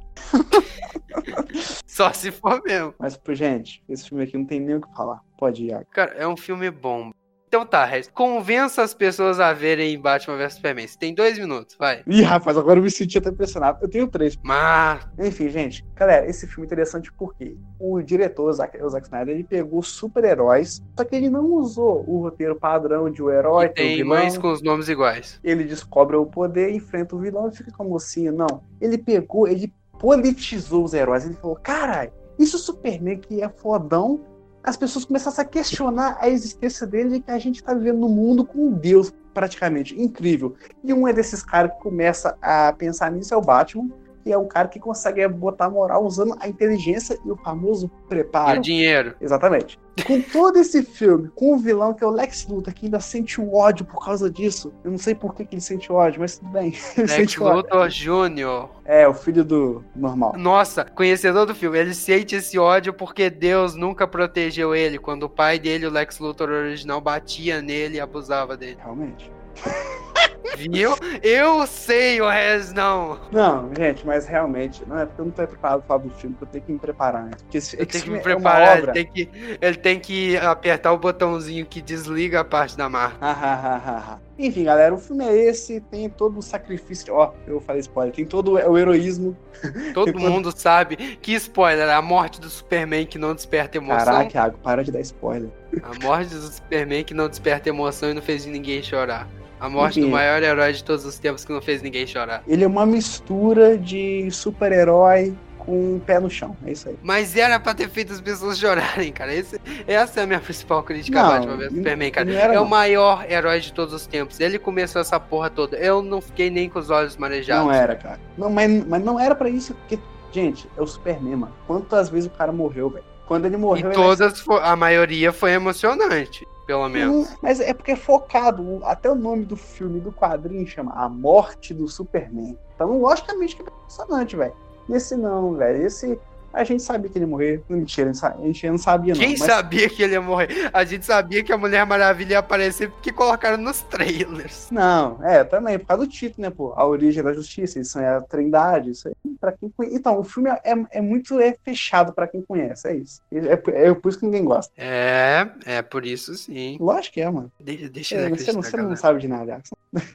[1.88, 2.94] Só se for mesmo.
[3.00, 5.22] Mas, pô, gente, esse filme aqui não tem nem o que falar.
[5.38, 5.86] Pode ir, Iago.
[5.92, 7.12] Cara, é um filme bom.
[7.52, 8.10] Então tá, Regis.
[8.14, 10.88] Convença as pessoas a verem Batman vs Superman.
[10.88, 12.02] Você tem dois minutos, vai.
[12.08, 13.80] Ih, rapaz, agora eu me senti até impressionado.
[13.82, 14.38] Eu tenho três.
[14.42, 15.06] Mas.
[15.20, 19.36] Enfim, gente, galera, esse filme é interessante porque o diretor, o Zack, o Zack Snyder,
[19.36, 23.68] ele pegou super-heróis, só que ele não usou o roteiro padrão de o herói, E
[23.68, 24.18] o tem vilão.
[24.18, 25.38] mães com os nomes iguais.
[25.44, 28.32] ele descobre o poder, enfrenta o vilão e fica com a mocinha.
[28.32, 28.64] Não.
[28.80, 31.26] Ele pegou, ele politizou os heróis.
[31.26, 34.22] Ele falou: caralho, isso Superman que é fodão.
[34.64, 38.10] As pessoas começaram a questionar a existência dele e que a gente tá vivendo num
[38.10, 40.00] mundo com Deus, praticamente.
[40.00, 40.56] Incrível.
[40.84, 43.90] E um é desses caras que começa a pensar nisso é o Batman,
[44.24, 48.10] que é um cara que consegue botar moral usando a inteligência e o famoso E
[48.10, 48.60] preparo.
[48.60, 49.16] o dinheiro.
[49.20, 49.80] Exatamente.
[50.06, 53.40] Com todo esse filme, com o vilão que é o Lex Luthor, que ainda sente
[53.42, 54.74] o ódio por causa disso.
[54.84, 56.74] Eu não sei por que, que ele sente ódio, mas tudo bem.
[56.98, 57.38] Lex.
[57.38, 58.70] Luthor Jr.
[58.86, 60.34] É, o filho do normal.
[60.38, 64.98] Nossa, conhecedor do filme, ele sente esse ódio porque Deus nunca protegeu ele.
[64.98, 68.78] Quando o pai dele, o Lex Luthor original, batia nele e abusava dele.
[68.82, 69.32] Realmente.
[70.58, 70.96] Viu?
[71.22, 73.20] Eu sei, o Rez não.
[73.32, 76.36] Não, gente, mas realmente, não é porque eu não tô preparado pra falar do filme,
[76.36, 77.32] que eu tenho que me preparar, né?
[77.38, 78.94] Porque esse, Ele esse tem que me é preparar, ele obra.
[78.94, 79.30] tem que,
[79.62, 83.18] ele tem que apertar o botãozinho que desliga a parte da marca.
[83.22, 84.20] Ah, ah, ah, ah, ah.
[84.38, 87.14] Enfim, galera, o filme é esse, tem todo o sacrifício.
[87.14, 89.38] Ó, eu falei spoiler, tem todo o heroísmo.
[89.94, 94.06] Todo mundo sabe que spoiler, a morte do Superman que não desperta emoção.
[94.06, 95.52] Caraca, Iago, para de dar spoiler.
[95.84, 99.28] A morte do Superman que não desperta emoção e não fez ninguém chorar.
[99.62, 100.10] A morte Enfim.
[100.10, 102.44] do maior herói de todos os tempos que não fez ninguém chorar.
[102.48, 106.58] Ele é uma mistura de super-herói com o pé no chão.
[106.66, 106.96] É isso aí.
[107.04, 109.32] Mas era pra ter feito as pessoas chorarem, cara.
[109.34, 112.26] Esse- essa é a minha principal crítica Não, a Batman vs Superman, cara.
[112.26, 112.66] não é o não.
[112.66, 114.40] maior herói de todos os tempos.
[114.40, 115.78] Ele começou essa porra toda.
[115.78, 117.64] Eu não fiquei nem com os olhos marejados.
[117.66, 118.20] Não era, cara.
[118.36, 120.00] Não, mas, mas não era pra isso, porque,
[120.32, 121.54] gente, é o Superman, mano.
[121.68, 123.06] Quantas vezes o cara morreu, velho?
[123.28, 127.30] Quando ele E morreu, ele todas, fo- a maioria foi emocionante, pelo menos.
[127.30, 128.80] Hum, Mas é porque é focado.
[128.86, 132.58] Até o nome do filme, do quadrinho, chama A Morte do Superman.
[132.76, 134.54] Então, logicamente, que é impressionante, velho.
[134.90, 135.86] Esse não, velho.
[135.86, 136.18] Esse.
[136.54, 137.62] A gente sabia que ele ia morrer.
[137.70, 139.20] Mentira, a gente não sabia, não.
[139.22, 140.70] Quem mas- sabia que ele ia morrer?
[140.74, 144.68] A gente sabia que a Mulher Maravilha ia aparecer porque colocaram nos trailers.
[144.72, 146.74] Não, é, também, por causa do título, né, pô?
[146.76, 149.96] A origem da justiça, isso é a trindade, isso aí, pra quem conhece.
[149.96, 153.22] Então, o filme é, é muito é fechado pra quem conhece, é isso.
[153.32, 154.74] É, é, é por isso que ninguém gosta.
[154.78, 156.78] É, é por isso sim.
[156.80, 157.52] Lógico que é, mano.
[157.60, 159.62] De- deixa É, eu você não, você não sabe de nada.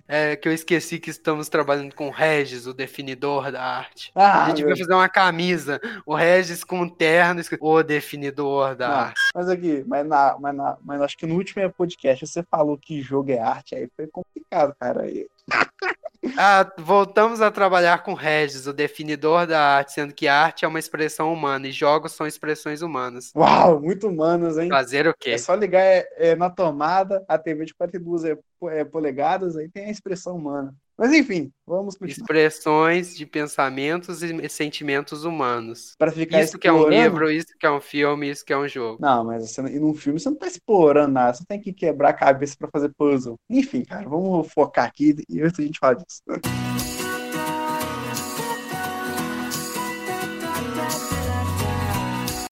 [0.09, 4.11] É que eu esqueci que estamos trabalhando com o Regis, o definidor da arte.
[4.15, 5.81] Ah, a gente meu vai fazer uma camisa.
[6.07, 6.26] O Regis
[6.67, 9.21] com um terno, o definidor da Não, arte.
[9.35, 13.01] mas aqui, mas, na, mas, na, mas acho que no último podcast você falou que
[13.01, 15.03] jogo é arte, aí foi complicado, cara.
[15.03, 15.27] Aí,
[16.39, 20.79] Ah, voltamos a trabalhar com Regis, o definidor da arte, sendo que arte é uma
[20.79, 23.33] expressão humana e jogos são expressões humanas.
[23.35, 24.69] uau, muito humanos, hein?
[24.69, 25.31] Fazer o quê?
[25.31, 28.37] É só ligar é, é, na tomada, a TV de 42 é,
[28.71, 30.75] é, polegadas, aí tem a expressão humana.
[30.99, 32.23] Mas enfim, vamos continuar.
[32.23, 35.95] Expressões de pensamentos e sentimentos humanos.
[35.99, 38.53] Pra ficar Isso que é um explorando- livro, isso que é um filme, isso que
[38.53, 38.97] é um jogo.
[38.99, 42.09] Não, mas você, e num filme você não tá explorando nada, você tem que quebrar
[42.11, 43.37] a cabeça pra fazer puzzle.
[43.51, 46.23] Enfim, cara, vamos focar aqui e antes a gente fala disso.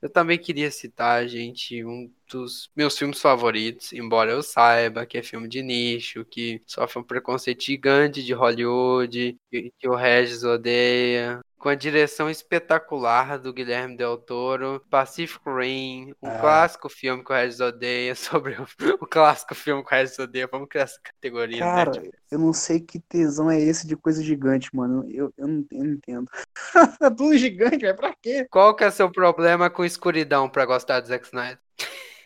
[0.03, 5.22] Eu também queria citar, gente, um dos meus filmes favoritos, embora eu saiba que é
[5.22, 11.41] filme de nicho, que sofre um preconceito gigante de Hollywood, que, que o Regis odeia.
[11.57, 16.39] Com a direção espetacular do Guilherme Del Toro, Pacific Rim, um Ah.
[16.39, 18.14] clássico filme que o Regis odeia,
[18.45, 18.66] sobre o,
[19.01, 20.47] o clássico filme que o Regis odeia.
[20.51, 21.72] Vamos criar essa categoria, né?
[21.72, 25.09] Cara, Tipo, eu não sei que tesão é esse de coisa gigante, mano.
[25.11, 26.28] Eu, eu, não, eu não entendo.
[27.01, 27.97] é tudo gigante, velho.
[27.97, 28.47] Pra quê?
[28.51, 31.59] Qual que é seu problema com escuridão pra gostar do Zack Snyder?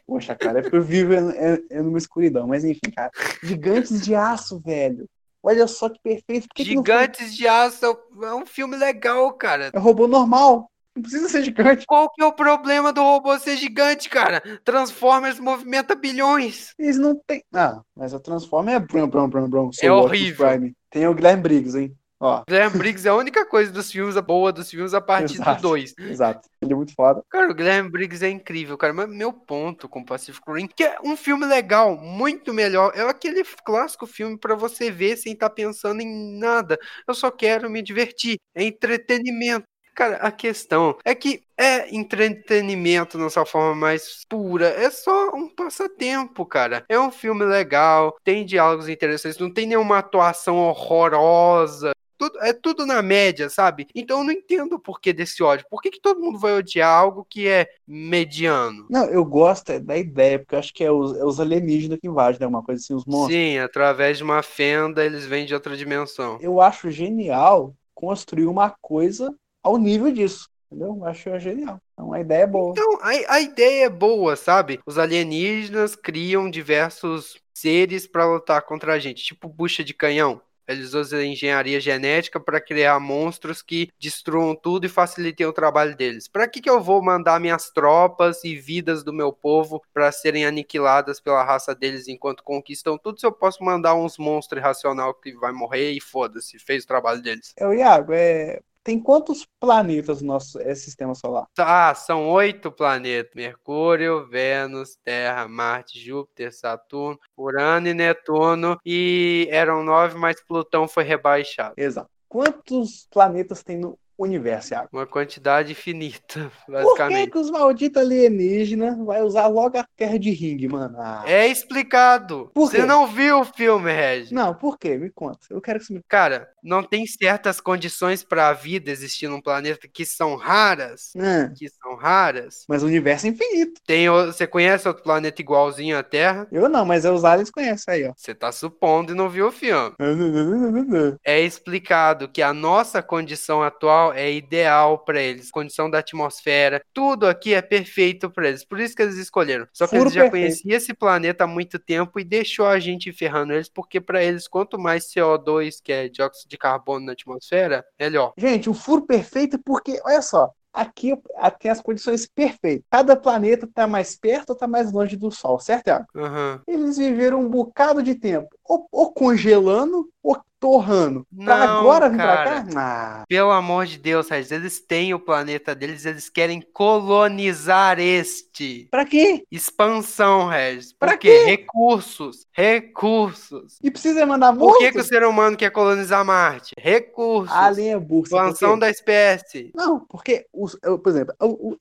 [0.08, 2.46] Poxa, cara, é porque eu vivo em, em- em numa escuridão.
[2.48, 3.10] Mas enfim, cara.
[3.42, 5.06] Gigantes de aço, velho.
[5.42, 6.48] Olha só que perfeito.
[6.54, 7.84] Que que não foi- Gigantes de Aço
[8.22, 9.70] é um filme legal, cara.
[9.72, 10.70] É robô normal.
[10.96, 11.84] Não precisa ser gigante.
[11.86, 14.40] Qual que é o problema do robô ser gigante, cara?
[14.64, 16.72] Transformers movimenta bilhões.
[16.78, 17.44] Eles não têm.
[17.54, 19.70] Ah, mas a Transforma é brum, brum, brum, brum.
[19.80, 20.48] É horrível.
[20.90, 21.94] Tem o Guilherme Briggs, hein?
[22.20, 25.62] Ó, Guilherme Briggs é a única coisa dos filmes boa dos filmes a partir Exato.
[25.62, 25.94] do 2.
[25.98, 26.48] exato.
[26.60, 27.22] Ele é muito foda.
[27.30, 28.92] Cara, o Guilherme Briggs é incrível, cara.
[28.92, 32.92] Mas meu ponto com Pacific Rim, que é um filme legal, muito melhor.
[32.94, 36.76] É aquele clássico filme pra você ver sem estar pensando em nada.
[37.06, 38.36] Eu só quero me divertir.
[38.52, 39.64] É entretenimento.
[39.94, 44.68] Cara, a questão é que é entretenimento na sua forma mais pura.
[44.68, 46.84] É só um passatempo, cara.
[46.88, 51.90] É um filme legal, tem diálogos interessantes, não tem nenhuma atuação horrorosa.
[52.18, 53.86] Tudo, é tudo na média, sabe?
[53.94, 55.66] Então eu não entendo o porquê desse ódio.
[55.70, 58.86] Por que, que todo mundo vai odiar algo que é mediano?
[58.90, 61.98] Não, eu gosto é da ideia, porque eu acho que é os, é os alienígenas
[62.00, 62.46] que invadem, né?
[62.46, 63.32] Uma coisa assim, os monstros.
[63.32, 66.38] Sim, através de uma fenda eles vêm de outra dimensão.
[66.40, 70.48] Eu acho genial construir uma coisa ao nível disso.
[70.70, 70.96] Entendeu?
[70.98, 71.80] Eu acho genial.
[71.96, 72.72] É uma ideia boa.
[72.72, 74.80] Então, a, a ideia é boa, sabe?
[74.86, 80.40] Os alienígenas criam diversos seres pra lutar contra a gente, tipo bucha de canhão.
[80.68, 86.28] Eles usam engenharia genética para criar monstros que destruam tudo e facilitem o trabalho deles.
[86.28, 90.44] Para que, que eu vou mandar minhas tropas e vidas do meu povo para serem
[90.44, 93.18] aniquiladas pela raça deles enquanto conquistam tudo?
[93.18, 97.22] Se eu posso mandar uns monstros irracional que vai morrer e foda-se, fez o trabalho
[97.22, 97.54] deles.
[97.60, 98.60] O Iago, é.
[98.88, 101.46] Tem quantos planetas no nosso é, sistema solar?
[101.58, 108.78] Ah, são oito planetas: Mercúrio, Vênus, Terra, Marte, Júpiter, Saturno, Urano e Netuno.
[108.86, 111.74] E eram nove, mas Plutão foi rebaixado.
[111.76, 112.08] Exato.
[112.26, 114.88] Quantos planetas tem no universo, Iago?
[114.92, 117.30] Uma quantidade infinita, Por que, basicamente.
[117.30, 120.96] que os malditos alienígenas vai usar logo a terra de ringue, mano?
[121.00, 121.22] Ah.
[121.26, 122.50] É explicado.
[122.54, 124.30] Por Você não viu o filme, Regis?
[124.32, 124.96] Não, por quê?
[124.96, 125.40] Me conta.
[125.50, 126.02] Eu quero que você me.
[126.08, 131.12] Cara, não tem certas condições para a vida existir num planeta que são raras.
[131.18, 132.64] Ah, Que são raras.
[132.68, 133.80] mas o universo é infinito.
[133.86, 136.46] Tem, você conhece outro planeta igualzinho à Terra?
[136.50, 138.12] Eu não, mas é os aliens conhecem aí, ó.
[138.16, 139.94] Você tá supondo e não viu o filme.
[141.24, 147.26] É explicado que a nossa condição atual é ideal para eles, condição da atmosfera, tudo
[147.26, 148.64] aqui é perfeito para eles.
[148.64, 149.66] Por isso que eles escolheram.
[149.72, 150.42] Só que Furo eles já perfeito.
[150.42, 154.46] conheciam esse planeta há muito tempo e deixou a gente ferrando eles, porque para eles
[154.48, 158.32] quanto mais CO2, que é dióxido de carbono na atmosfera, melhor.
[158.36, 161.14] Gente, o furo perfeito é porque, olha só, aqui
[161.58, 162.84] tem as condições perfeitas.
[162.90, 166.06] Cada planeta tá mais perto ou tá mais longe do Sol, certo, Iago?
[166.14, 166.62] Aham.
[166.66, 171.26] Eles viveram um bocado de tempo, ou, ou congelando, ou torrando.
[171.44, 172.42] Pra Não, agora vir cara.
[172.62, 172.68] pra cá?
[172.76, 178.88] Ah, Pelo amor de Deus, Regis, eles têm o planeta deles, eles querem colonizar este.
[178.90, 179.44] pra quê?
[179.50, 180.92] Expansão, Regis.
[180.92, 181.28] Por Pra quê?
[181.40, 181.44] quê?
[181.44, 182.46] Recursos.
[182.52, 183.78] Recursos.
[183.82, 184.78] E precisa mandar Por morto?
[184.78, 186.74] que, que o ser humano quer colonizar Marte?
[186.78, 187.54] Recursos.
[187.56, 188.26] É burro.
[188.26, 189.70] sabe por Expansão da espécie.
[189.74, 191.34] Não, porque, os, por exemplo,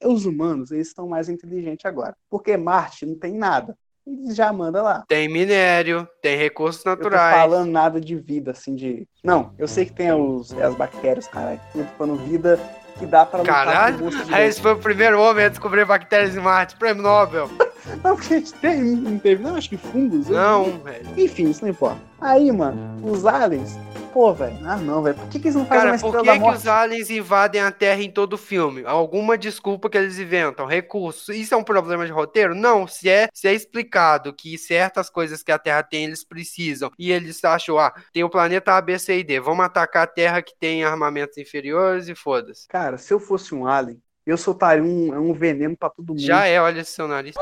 [0.03, 2.15] os humanos, eles estão mais inteligentes agora.
[2.30, 3.75] Porque Marte não tem nada.
[4.08, 5.03] Eles já mandam lá.
[5.05, 7.36] Tem minério, tem recursos Eu tô naturais.
[7.36, 9.05] falando nada de vida, assim, de.
[9.22, 11.60] Não, eu sei que tem os, as bactérias, caralho.
[11.76, 12.58] Eu tô falando vida
[12.97, 16.78] que dá pra lutar Caralho, Regis foi o primeiro homem a descobrir bactérias em Marte.
[16.78, 17.49] Prêmio Nobel.
[18.03, 20.30] Não, porque a gente tem, não teve, não, acho que fungos.
[20.30, 21.07] eu Não, velho.
[21.17, 22.01] Enfim, isso não importa.
[22.19, 23.78] Aí, mano, os aliens,
[24.11, 26.25] pô, velho, ah não, velho, por que, que eles não fazem Cara, uma por que,
[26.25, 28.84] da que os aliens invadem a Terra em todo filme?
[28.86, 31.30] Alguma desculpa que eles inventam, recursos.
[31.36, 32.55] Isso é um problema de roteiro?
[32.55, 36.91] Não, se é, se é explicado que certas coisas que a Terra tem, eles precisam,
[36.97, 40.07] e eles acham, ah, tem o planeta A, B, C e D, vamos atacar a
[40.07, 42.67] Terra que tem armamentos inferiores e foda-se.
[42.67, 46.19] Cara, se eu fosse um alien, eu soltaria um, um veneno pra todo mundo.
[46.19, 47.34] Já é, olha esse seu nariz.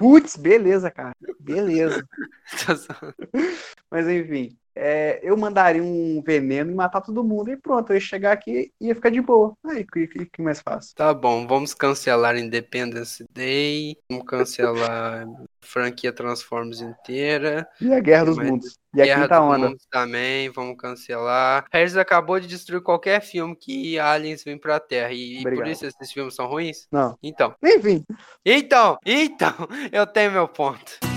[0.00, 1.14] Putz, beleza, cara.
[1.38, 2.04] Beleza.
[3.88, 8.00] Mas enfim, é, eu mandaria um veneno e matar todo mundo e pronto, eu ia
[8.00, 9.56] chegar aqui e ia ficar de boa.
[9.64, 10.94] Aí, o que, que, que mais fácil?
[10.96, 15.26] Tá bom, vamos cancelar Independence Day, vamos cancelar
[15.60, 17.66] franquia Transformers inteira.
[17.80, 18.78] E a Guerra dos Mundos.
[18.94, 19.68] E a Guerra Quinta dos Onda.
[19.68, 21.66] Mundos também, vamos cancelar.
[21.72, 25.12] Harris acabou de destruir qualquer filme que aliens vêm pra Terra.
[25.12, 26.86] E, por isso esses filmes são ruins?
[26.90, 27.16] Não.
[27.22, 28.04] Então, Enfim,
[28.44, 29.54] então, então,
[29.92, 31.13] eu tenho meu ponto.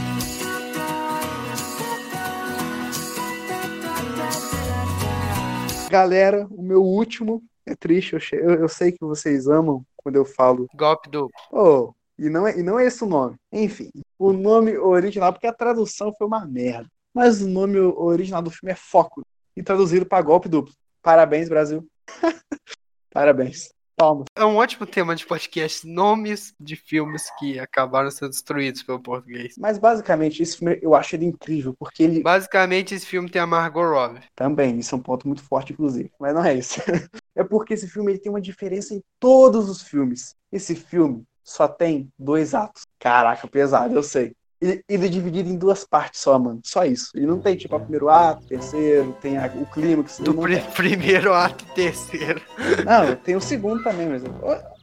[5.90, 8.14] Galera, o meu último é triste.
[8.14, 10.68] Eu, che- eu, eu sei que vocês amam quando eu falo.
[10.76, 11.32] Golpe duplo.
[11.52, 13.36] Oh, e não, é, e não é esse o nome.
[13.52, 16.90] Enfim, o nome original, porque a tradução foi uma merda.
[17.14, 19.22] Mas o nome original do filme é Foco.
[19.56, 20.74] E traduzido para golpe duplo.
[21.02, 21.86] Parabéns, Brasil.
[23.12, 23.70] Parabéns.
[24.36, 25.88] É um ótimo tema de podcast.
[25.88, 29.56] Nomes de filmes que acabaram sendo destruídos pelo português.
[29.58, 33.48] Mas basicamente, esse filme eu acho ele incrível, porque ele Basicamente, esse filme tem a
[33.48, 34.22] Margot Robbie.
[34.36, 36.12] também, isso é um ponto muito forte, inclusive.
[36.20, 36.80] Mas não é isso.
[37.36, 40.36] é porque esse filme ele tem uma diferença em todos os filmes.
[40.52, 42.84] Esse filme só tem dois atos.
[43.00, 44.36] Caraca, pesado, eu sei.
[44.62, 46.60] E ele é dividido em duas partes só, mano.
[46.64, 47.12] Só isso.
[47.16, 50.18] Ele não tem, tipo, o primeiro ato, o terceiro, tem a- o clímax.
[50.20, 50.72] Do ele não pri- tem.
[50.72, 52.42] primeiro ato e terceiro.
[52.86, 54.24] Não, tem o segundo também, mas.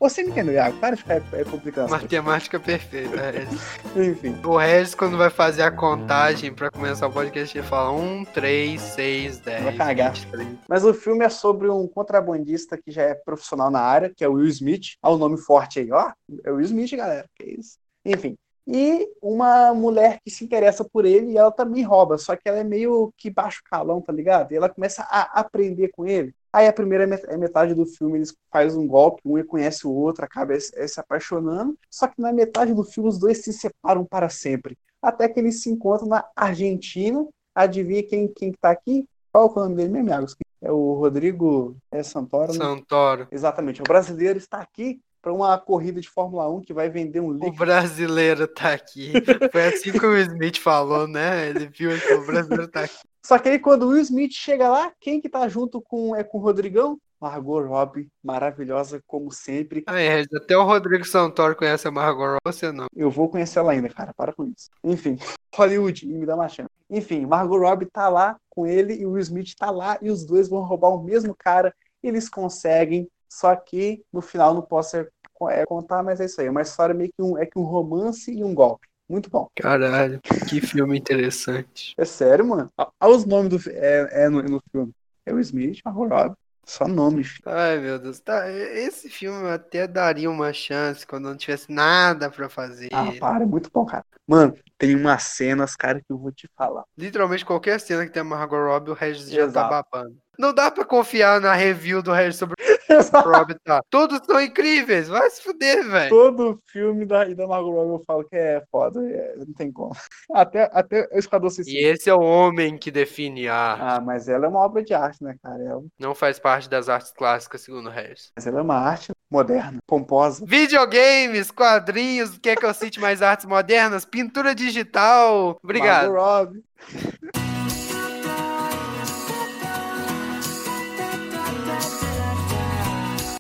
[0.01, 0.77] Você me entendeu, Iago?
[0.79, 1.91] Para de ficar é, as coisas.
[1.91, 3.17] Matemática perfeita.
[3.17, 3.47] é.
[4.05, 4.37] Enfim.
[4.45, 8.81] O Regis, quando vai fazer a contagem pra começar o podcast, ele fala 1, 3,
[8.81, 9.65] 6, 10.
[9.65, 10.13] Vai cagar.
[10.13, 10.49] 23.
[10.69, 14.29] Mas o filme é sobre um contrabandista que já é profissional na área, que é
[14.29, 14.95] o Will Smith.
[15.03, 16.13] Olha o nome forte aí, ó.
[16.45, 17.27] É o Will Smith, galera.
[17.37, 17.79] Que isso.
[18.05, 18.37] Enfim.
[18.67, 22.59] E uma mulher que se interessa por ele e ela também rouba, só que ela
[22.59, 24.53] é meio que baixo calão, tá ligado?
[24.53, 26.35] E ela começa a aprender com ele.
[26.51, 30.25] Aí a primeira é metade do filme eles fazem um golpe, um reconhece o outro,
[30.25, 31.77] acaba se se apaixonando.
[31.91, 34.79] Só que na metade do filme os dois se separam para sempre.
[35.03, 37.27] Até que eles se encontram na Argentina.
[37.55, 39.07] Adivinha quem, quem que tá aqui?
[39.33, 40.27] Qual é o nome dele mesmo, Iago?
[40.63, 42.59] É o Rodrigo é Santoro, né?
[42.59, 43.29] Santoro.
[43.31, 43.83] Exatamente.
[43.83, 47.33] O brasileiro está aqui para uma corrida de Fórmula 1 que vai vender um O
[47.33, 47.57] líquido.
[47.57, 49.11] brasileiro tá aqui.
[49.51, 51.49] Foi assim que o Will Smith falou, né?
[51.49, 52.99] Ele viu que o brasileiro tá aqui.
[53.25, 56.23] Só que aí quando o Will Smith chega lá, quem que tá junto com é
[56.23, 56.99] com o Rodrigão?
[57.19, 59.83] Margot Robbie, maravilhosa como sempre.
[59.87, 62.87] Aí, Regis, até o Rodrigo Santoro conhece a Margot Robbie, você não.
[62.95, 64.13] Eu vou conhecer ela ainda, cara.
[64.15, 64.69] Para com isso.
[64.85, 65.17] Enfim,
[65.57, 66.69] Hollywood, me dá uma chance.
[66.91, 70.23] Enfim, Margot Robbie tá lá com ele e o Will Smith tá lá e os
[70.23, 71.75] dois vão roubar o mesmo cara.
[72.03, 75.09] Eles conseguem, só que no final não posso é,
[75.49, 76.47] é, contar, mas é isso aí.
[76.47, 78.87] É uma história meio que um, é que um romance e um golpe.
[79.09, 79.49] Muito bom.
[79.55, 81.95] Caralho, que filme interessante.
[81.99, 82.71] É sério, mano.
[82.79, 84.93] Olha os nomes do é, é no, no filme.
[85.27, 86.37] É o Smith, Margot Robbie.
[86.67, 87.29] Só nomes.
[87.29, 87.43] filho.
[87.47, 88.21] Ai, meu Deus.
[88.21, 92.89] Tá, esse filme eu até daria uma chance quando não tivesse nada pra fazer.
[92.93, 94.05] Ah, para, é muito bom, cara.
[94.27, 96.85] Mano, tem umas cenas, cara, que eu vou te falar.
[96.97, 99.69] Literalmente qualquer cena que tem a Margot Robbie, o Regis já tá Exato.
[99.71, 100.17] babando.
[100.39, 103.81] Não dá pra confiar na review do Regis sobre o Robbie, tá?
[103.91, 106.11] Todos são incríveis, vai se fuder, velho.
[106.11, 109.95] Todo filme da, da Margot Robbie eu falo que é foda, é, não tem como.
[110.35, 111.79] Até, até o Esquadrão E Suicida.
[111.89, 113.83] esse é o homem que define a arte.
[113.83, 115.63] Ah, mas ela é uma obra de arte, né, cara?
[115.63, 118.33] Ela- Não faz parte das artes clássicas, segundo o Regis.
[118.35, 120.45] mas ela é uma arte moderna, pomposa.
[120.47, 124.05] Videogames, quadrinhos, quer que eu cite mais artes modernas?
[124.05, 125.59] Pintura digital.
[125.63, 126.13] Obrigado.
[126.13, 126.65] Margot Robbie.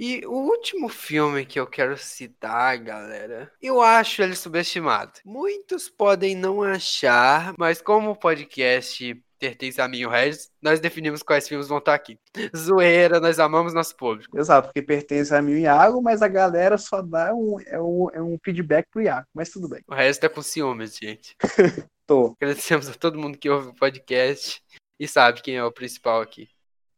[0.00, 5.12] E o último filme que eu quero citar, galera, eu acho ele subestimado.
[5.24, 10.80] Muitos podem não achar, mas como o podcast pertence a mim e o Regis, nós
[10.80, 12.18] definimos quais filmes vão estar aqui.
[12.56, 14.38] Zoeira, nós amamos nosso público.
[14.38, 18.10] Exato, porque pertence a mim e Iago, mas a galera só dá um, é um,
[18.12, 19.26] é um feedback pro Iago.
[19.34, 19.82] Mas tudo bem.
[19.86, 21.36] O Regis tá com ciúmes, gente.
[22.06, 22.34] Tô.
[22.40, 24.62] Agradecemos a todo mundo que ouve o podcast
[24.98, 26.48] e sabe quem é o principal aqui.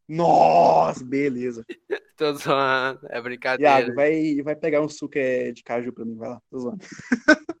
[0.07, 1.65] Nossa, beleza.
[2.17, 3.79] Tô zoando, é brincadeira.
[3.79, 6.41] Iago, vai, vai pegar um suco é, de caju pra mim, vai lá.
[6.49, 6.79] Tô zoando.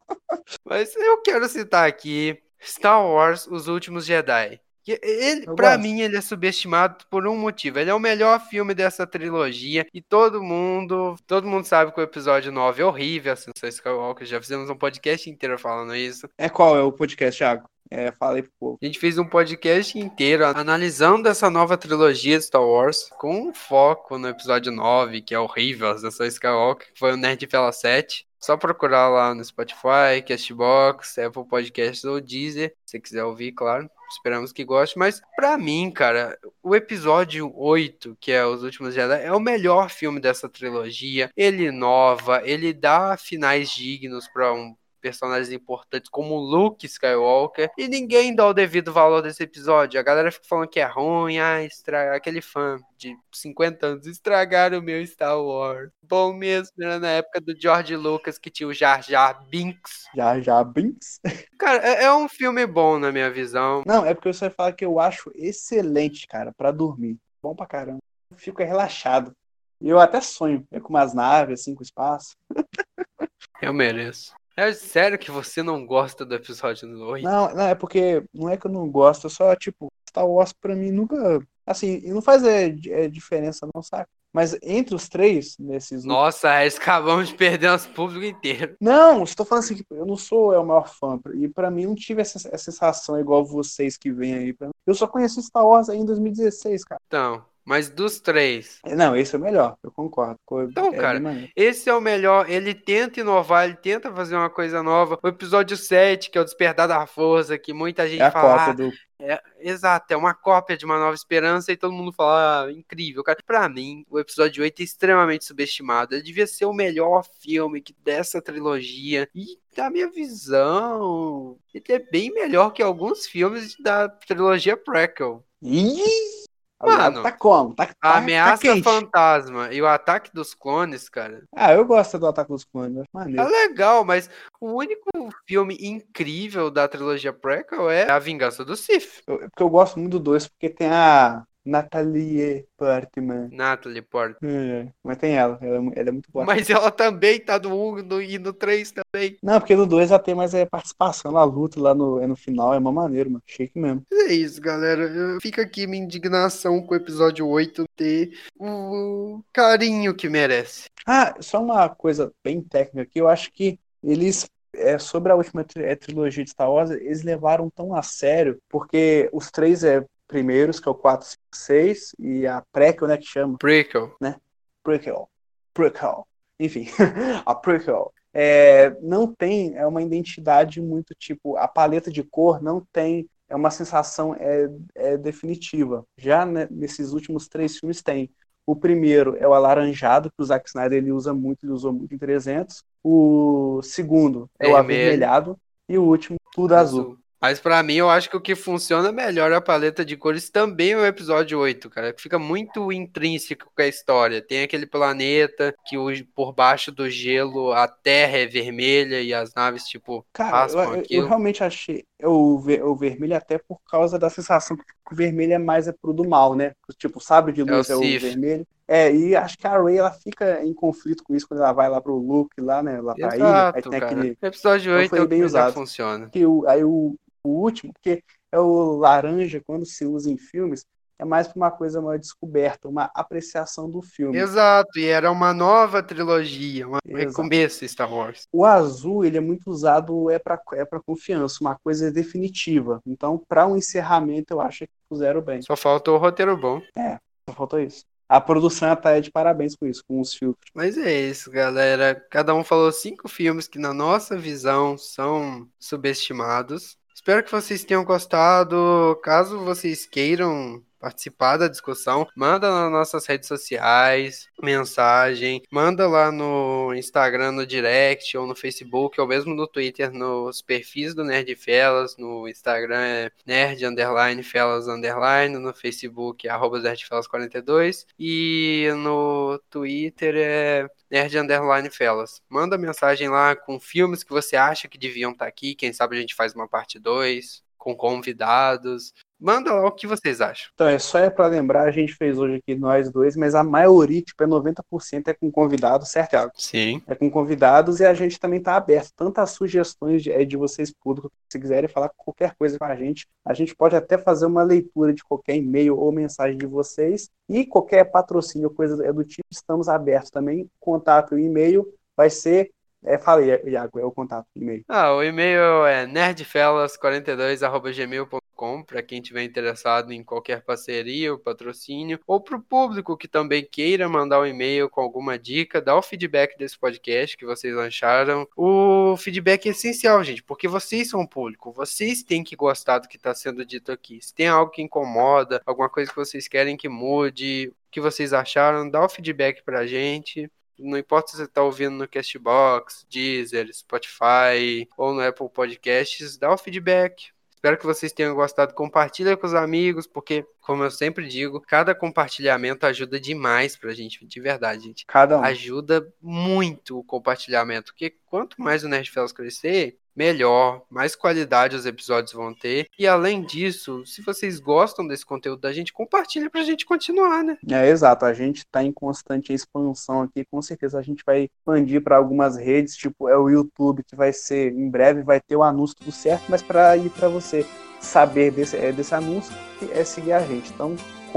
[0.65, 4.59] Mas eu quero citar aqui Star Wars Os Últimos Jedi.
[4.87, 5.81] Ele, Eu pra gosto.
[5.81, 7.77] mim, ele é subestimado por um motivo.
[7.77, 12.03] Ele é o melhor filme dessa trilogia e todo mundo, todo mundo sabe que o
[12.03, 14.25] episódio 9 é horrível, Ascensão Skywalker.
[14.25, 16.29] Já fizemos um podcast inteiro falando isso.
[16.37, 17.69] É qual é o podcast, Iago?
[17.89, 18.79] É, falei pro povo.
[18.81, 24.17] A gente fez um podcast inteiro analisando essa nova trilogia de Star Wars com foco
[24.17, 28.27] no episódio 9, que é horrível, Ascensão Skywalker, que foi o Nerd Fela 7.
[28.39, 33.89] Só procurar lá no Spotify, Castbox, Apple Podcasts ou Deezer, se quiser ouvir, claro.
[34.09, 39.21] Esperamos que goste, mas pra mim, cara, o episódio 8, que é Os Últimos Jedi,
[39.21, 41.29] é o melhor filme dessa trilogia.
[41.35, 44.75] Ele inova, ele dá finais dignos pra um
[45.07, 49.97] personagens importantes como Luke Skywalker e ninguém dá o devido valor desse episódio.
[49.97, 52.13] A galera fica falando que é ruim, ah, estra...
[52.13, 55.89] aquele fã de 50 anos estragaram o meu Star Wars.
[56.01, 60.03] Bom mesmo, era na época do George Lucas que tinha o Jar Jar Binks.
[60.13, 61.21] Jar Jar Binks?
[61.57, 63.83] Cara, é, é um filme bom na minha visão.
[63.85, 67.17] Não, é porque você vai falar que eu acho excelente, cara, para dormir.
[67.41, 67.99] Bom pra caramba.
[68.29, 69.33] Eu fico relaxado.
[69.79, 72.35] E eu até sonho é com umas naves, assim, com espaço.
[73.61, 74.33] Eu mereço.
[74.57, 77.23] É sério que você não gosta do episódio 8?
[77.23, 80.51] Não, não, é porque não é que eu não gosto, é só, tipo, Star Wars
[80.51, 81.39] pra mim nunca.
[81.63, 84.07] Assim, não faz é, é diferença, não, sabe?
[84.33, 86.03] Mas entre os três, nesses.
[86.03, 88.75] Nossa, acabamos de perder nosso público inteiro.
[88.81, 91.19] Não, estou falando assim, eu não sou é, o maior fã.
[91.35, 94.53] E para mim não tive essa, essa sensação igual vocês que vêm aí.
[94.53, 94.69] Pra.
[94.85, 97.01] Eu só conheci Star Wars aí em 2016, cara.
[97.07, 98.79] Então, mas dos três.
[98.95, 100.39] Não, esse é o melhor, eu concordo.
[100.71, 101.21] Então, é cara,
[101.53, 102.49] esse é o melhor.
[102.49, 105.19] Ele tenta inovar, ele tenta fazer uma coisa nova.
[105.21, 108.67] O episódio 7, que é o Despertar da Força, que muita gente é a fala.
[108.67, 108.93] Cópia do...
[109.19, 113.21] é, exato, é uma cópia de uma nova esperança e todo mundo fala, ah, incrível,
[113.21, 113.37] cara.
[113.45, 116.15] Pra mim, o episódio 8 é extremamente subestimado.
[116.15, 119.27] Ele devia ser o melhor filme dessa trilogia.
[119.35, 125.43] E da minha visão, ele é bem melhor que alguns filmes da trilogia Prequel.
[125.61, 126.46] Ih!
[126.79, 127.73] Mano, tá como?
[127.73, 131.43] Tá, a tá, tá ameaça fantasma e o ataque dos clones, cara.
[131.55, 133.41] Ah, eu gosto do ataque dos clones, maneiro.
[133.41, 134.29] É legal, mas
[134.61, 135.09] o único
[135.47, 139.21] filme incrível da trilogia prequel é A Vingança do Sith.
[139.25, 143.49] Eu, porque eu gosto muito do 2, porque tem a Natalie Portman.
[143.51, 144.49] Natalie Portman.
[144.49, 146.45] É, mas tem ela, ela, é ela é muito boa.
[146.45, 149.37] Mas ela também tá no 1 no, e no 3 também.
[149.43, 152.37] Não, porque no 2 ela tem mais é, participação, ela luta lá no, é no
[152.37, 153.43] final, é uma maneira, mano.
[153.45, 154.03] Chique mesmo.
[154.11, 155.37] É isso, galera.
[155.41, 160.89] Fica aqui minha indignação com o episódio 8 ter o carinho que merece.
[161.05, 165.65] Ah, só uma coisa bem técnica aqui, eu acho que eles é, sobre a última
[165.77, 170.79] é, trilogia de Star Wars, eles levaram tão a sério, porque os três é, primeiros,
[170.79, 173.57] que é o 4, 5, 6, e a prequel, né, que chama.
[173.57, 174.15] Prequel.
[174.19, 174.35] Né?
[174.83, 175.29] Prequel.
[175.73, 176.27] Prequel.
[176.59, 176.87] Enfim,
[177.45, 178.11] a prequel.
[178.33, 183.55] É, não tem é uma identidade muito tipo a paleta de cor não tem é
[183.55, 188.29] uma sensação é, é definitiva já né, nesses últimos três filmes tem
[188.65, 192.13] o primeiro é o alaranjado que o Zack Snyder ele usa muito ele usou muito
[192.13, 195.57] em 300 o segundo é, é o avermelhado
[195.89, 196.99] e o último tudo azul.
[197.01, 197.17] azul.
[197.41, 200.91] Mas para mim, eu acho que o que funciona melhor a paleta de cores também
[200.91, 202.13] é o episódio 8, cara.
[202.13, 204.41] Que fica muito intrínseco com a história.
[204.41, 205.95] Tem aquele planeta que
[206.35, 211.03] por baixo do gelo a terra é vermelha e as naves, tipo, cara, eu, eu,
[211.09, 215.57] eu, realmente achei o, o vermelho até por causa da sensação que o vermelho é
[215.57, 216.73] mais é pro do mal, né?
[216.97, 218.67] Tipo, sabe de luz é o, é o vermelho.
[218.87, 221.89] É, e acho que a Ray ela fica em conflito com isso quando ela vai
[221.89, 223.01] lá pro Luke, lá, né?
[223.01, 223.71] Lá pra Exato, ilha.
[223.75, 224.05] Aí tem cara.
[224.05, 224.37] aquele.
[224.41, 225.73] episódio 8 então, foi bem usado.
[225.73, 226.29] funciona.
[226.29, 230.85] Que o, aí o, o último, porque é o laranja, quando se usa em filmes,
[231.19, 234.37] é mais para uma coisa, uma descoberta, uma apreciação do filme.
[234.37, 238.47] Exato, e era uma nova trilogia, um recomeço Star Wars.
[238.51, 243.01] O azul, ele é muito usado é para é para confiança, uma coisa definitiva.
[243.05, 245.61] Então, para um encerramento, eu acho que puseram bem.
[245.61, 246.81] Só faltou o roteiro bom.
[246.95, 247.17] É,
[247.49, 248.05] só faltou isso.
[248.29, 250.69] A produção tá é de parabéns com isso, com os filtros.
[250.73, 252.13] Mas é isso, galera.
[252.29, 256.97] Cada um falou cinco filmes que, na nossa visão, são subestimados.
[257.15, 259.17] Espero que vocês tenham gostado.
[259.23, 266.93] Caso vocês queiram participar da discussão, manda nas nossas redes sociais, mensagem, manda lá no
[266.93, 272.17] Instagram, no direct, ou no Facebook, ou mesmo no Twitter, nos perfis do Nerd Felas,
[272.17, 280.35] no Instagram é nerd underline felas underline, no Facebook é arroba nerdfelas42 e no Twitter
[280.35, 282.41] é nerd underline felas.
[282.49, 286.19] Manda mensagem lá com filmes que você acha que deviam estar aqui, quem sabe a
[286.19, 289.13] gente faz uma parte 2 com convidados.
[289.39, 290.69] Manda lá o que vocês acham.
[290.73, 293.63] Então, é só é para lembrar, a gente fez hoje aqui nós dois, mas a
[293.63, 296.51] maioria, tipo, é 90% é com convidados, certo, Thiago?
[296.55, 297.01] Sim.
[297.05, 299.11] É com convidados e a gente também tá aberto.
[299.15, 303.27] Tantas sugestões de, é de vocês públicos, se quiserem falar qualquer coisa com a gente,
[303.45, 307.65] a gente pode até fazer uma leitura de qualquer e-mail ou mensagem de vocês e
[307.65, 310.67] qualquer patrocínio ou coisa do tipo, estamos abertos também.
[310.79, 312.71] Contato e e-mail vai ser
[313.07, 314.85] é, falei, Iago, é o contato, e-mail.
[314.87, 318.47] Ah, o e-mail é nerdfellas42.gmail.com
[318.85, 323.63] para quem tiver interessado em qualquer parceria ou patrocínio, ou para o público que também
[323.63, 328.47] queira mandar um e-mail com alguma dica, dá o feedback desse podcast que vocês acharam.
[328.57, 333.07] O feedback é essencial, gente, porque vocês são o público, vocês têm que gostar do
[333.07, 334.19] que está sendo dito aqui.
[334.21, 338.33] Se tem algo que incomoda, alguma coisa que vocês querem que mude, o que vocês
[338.33, 340.49] acharam, dá o feedback para a gente.
[340.79, 346.51] Não importa se você está ouvindo no Castbox, Deezer, Spotify ou no Apple Podcasts, dá
[346.51, 347.31] o feedback.
[347.57, 348.75] Espero que vocês tenham gostado.
[348.75, 354.23] Compartilha com os amigos, porque, como eu sempre digo, cada compartilhamento ajuda demais pra gente,
[354.23, 355.05] de verdade, gente.
[355.07, 355.43] Cada um.
[355.43, 361.85] Ajuda muito o compartilhamento, porque quanto mais o Nerd Fellows crescer, melhor, mais qualidade os
[361.85, 362.87] episódios vão ter.
[362.97, 367.57] E além disso, se vocês gostam desse conteúdo da gente, compartilha pra gente continuar, né?
[367.69, 368.25] É, exato.
[368.25, 370.43] A gente tá em constante expansão aqui.
[370.49, 374.33] Com certeza a gente vai expandir para algumas redes, tipo é o YouTube, que vai
[374.33, 377.65] ser, em breve vai ter o anúncio tudo certo, mas para ir para você
[377.99, 379.55] saber desse, é, desse anúncio,
[379.91, 380.71] é seguir a gente.
[380.71, 380.95] Então,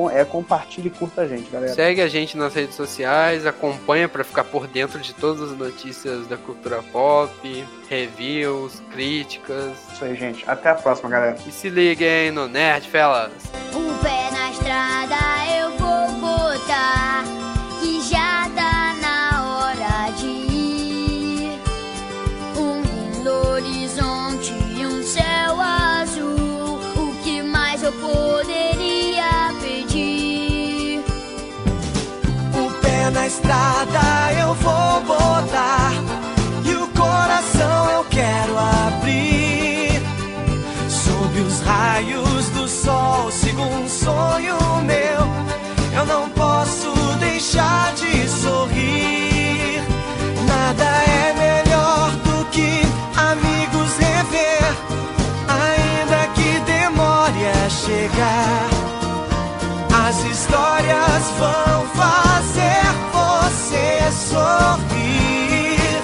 [0.08, 1.74] é compartilhe e curta a gente, galera.
[1.74, 6.26] Segue a gente nas redes sociais, acompanha para ficar por dentro de todas as notícias
[6.28, 9.72] da cultura pop, reviews, críticas.
[9.92, 10.44] Isso aí, gente.
[10.48, 11.36] Até a próxima, galera.
[11.46, 13.32] E se liguem no Nerd Fellas.
[13.74, 15.39] Um pé na estrada
[44.04, 45.20] sonho meu.
[45.98, 49.82] Eu não posso deixar de sorrir.
[50.46, 52.82] Nada é melhor do que
[53.30, 54.72] amigos rever,
[55.60, 58.68] ainda que demore a chegar.
[60.08, 63.88] As histórias vão fazer você
[64.32, 66.02] sorrir,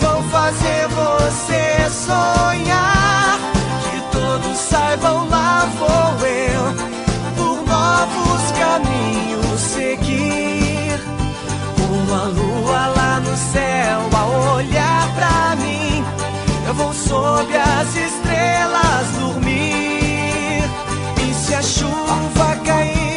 [0.00, 1.64] vão fazer você
[2.06, 3.38] sonhar.
[3.90, 6.45] Que todos saibam, lá vou eu,
[15.16, 16.04] pra mim,
[16.66, 20.62] eu vou sob as estrelas dormir.
[21.28, 23.15] E se a chuva cair,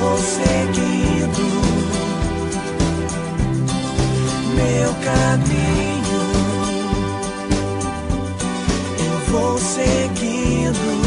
[0.00, 1.42] Vou seguindo
[4.56, 6.20] meu caminho.
[8.98, 10.99] Eu vou seguir.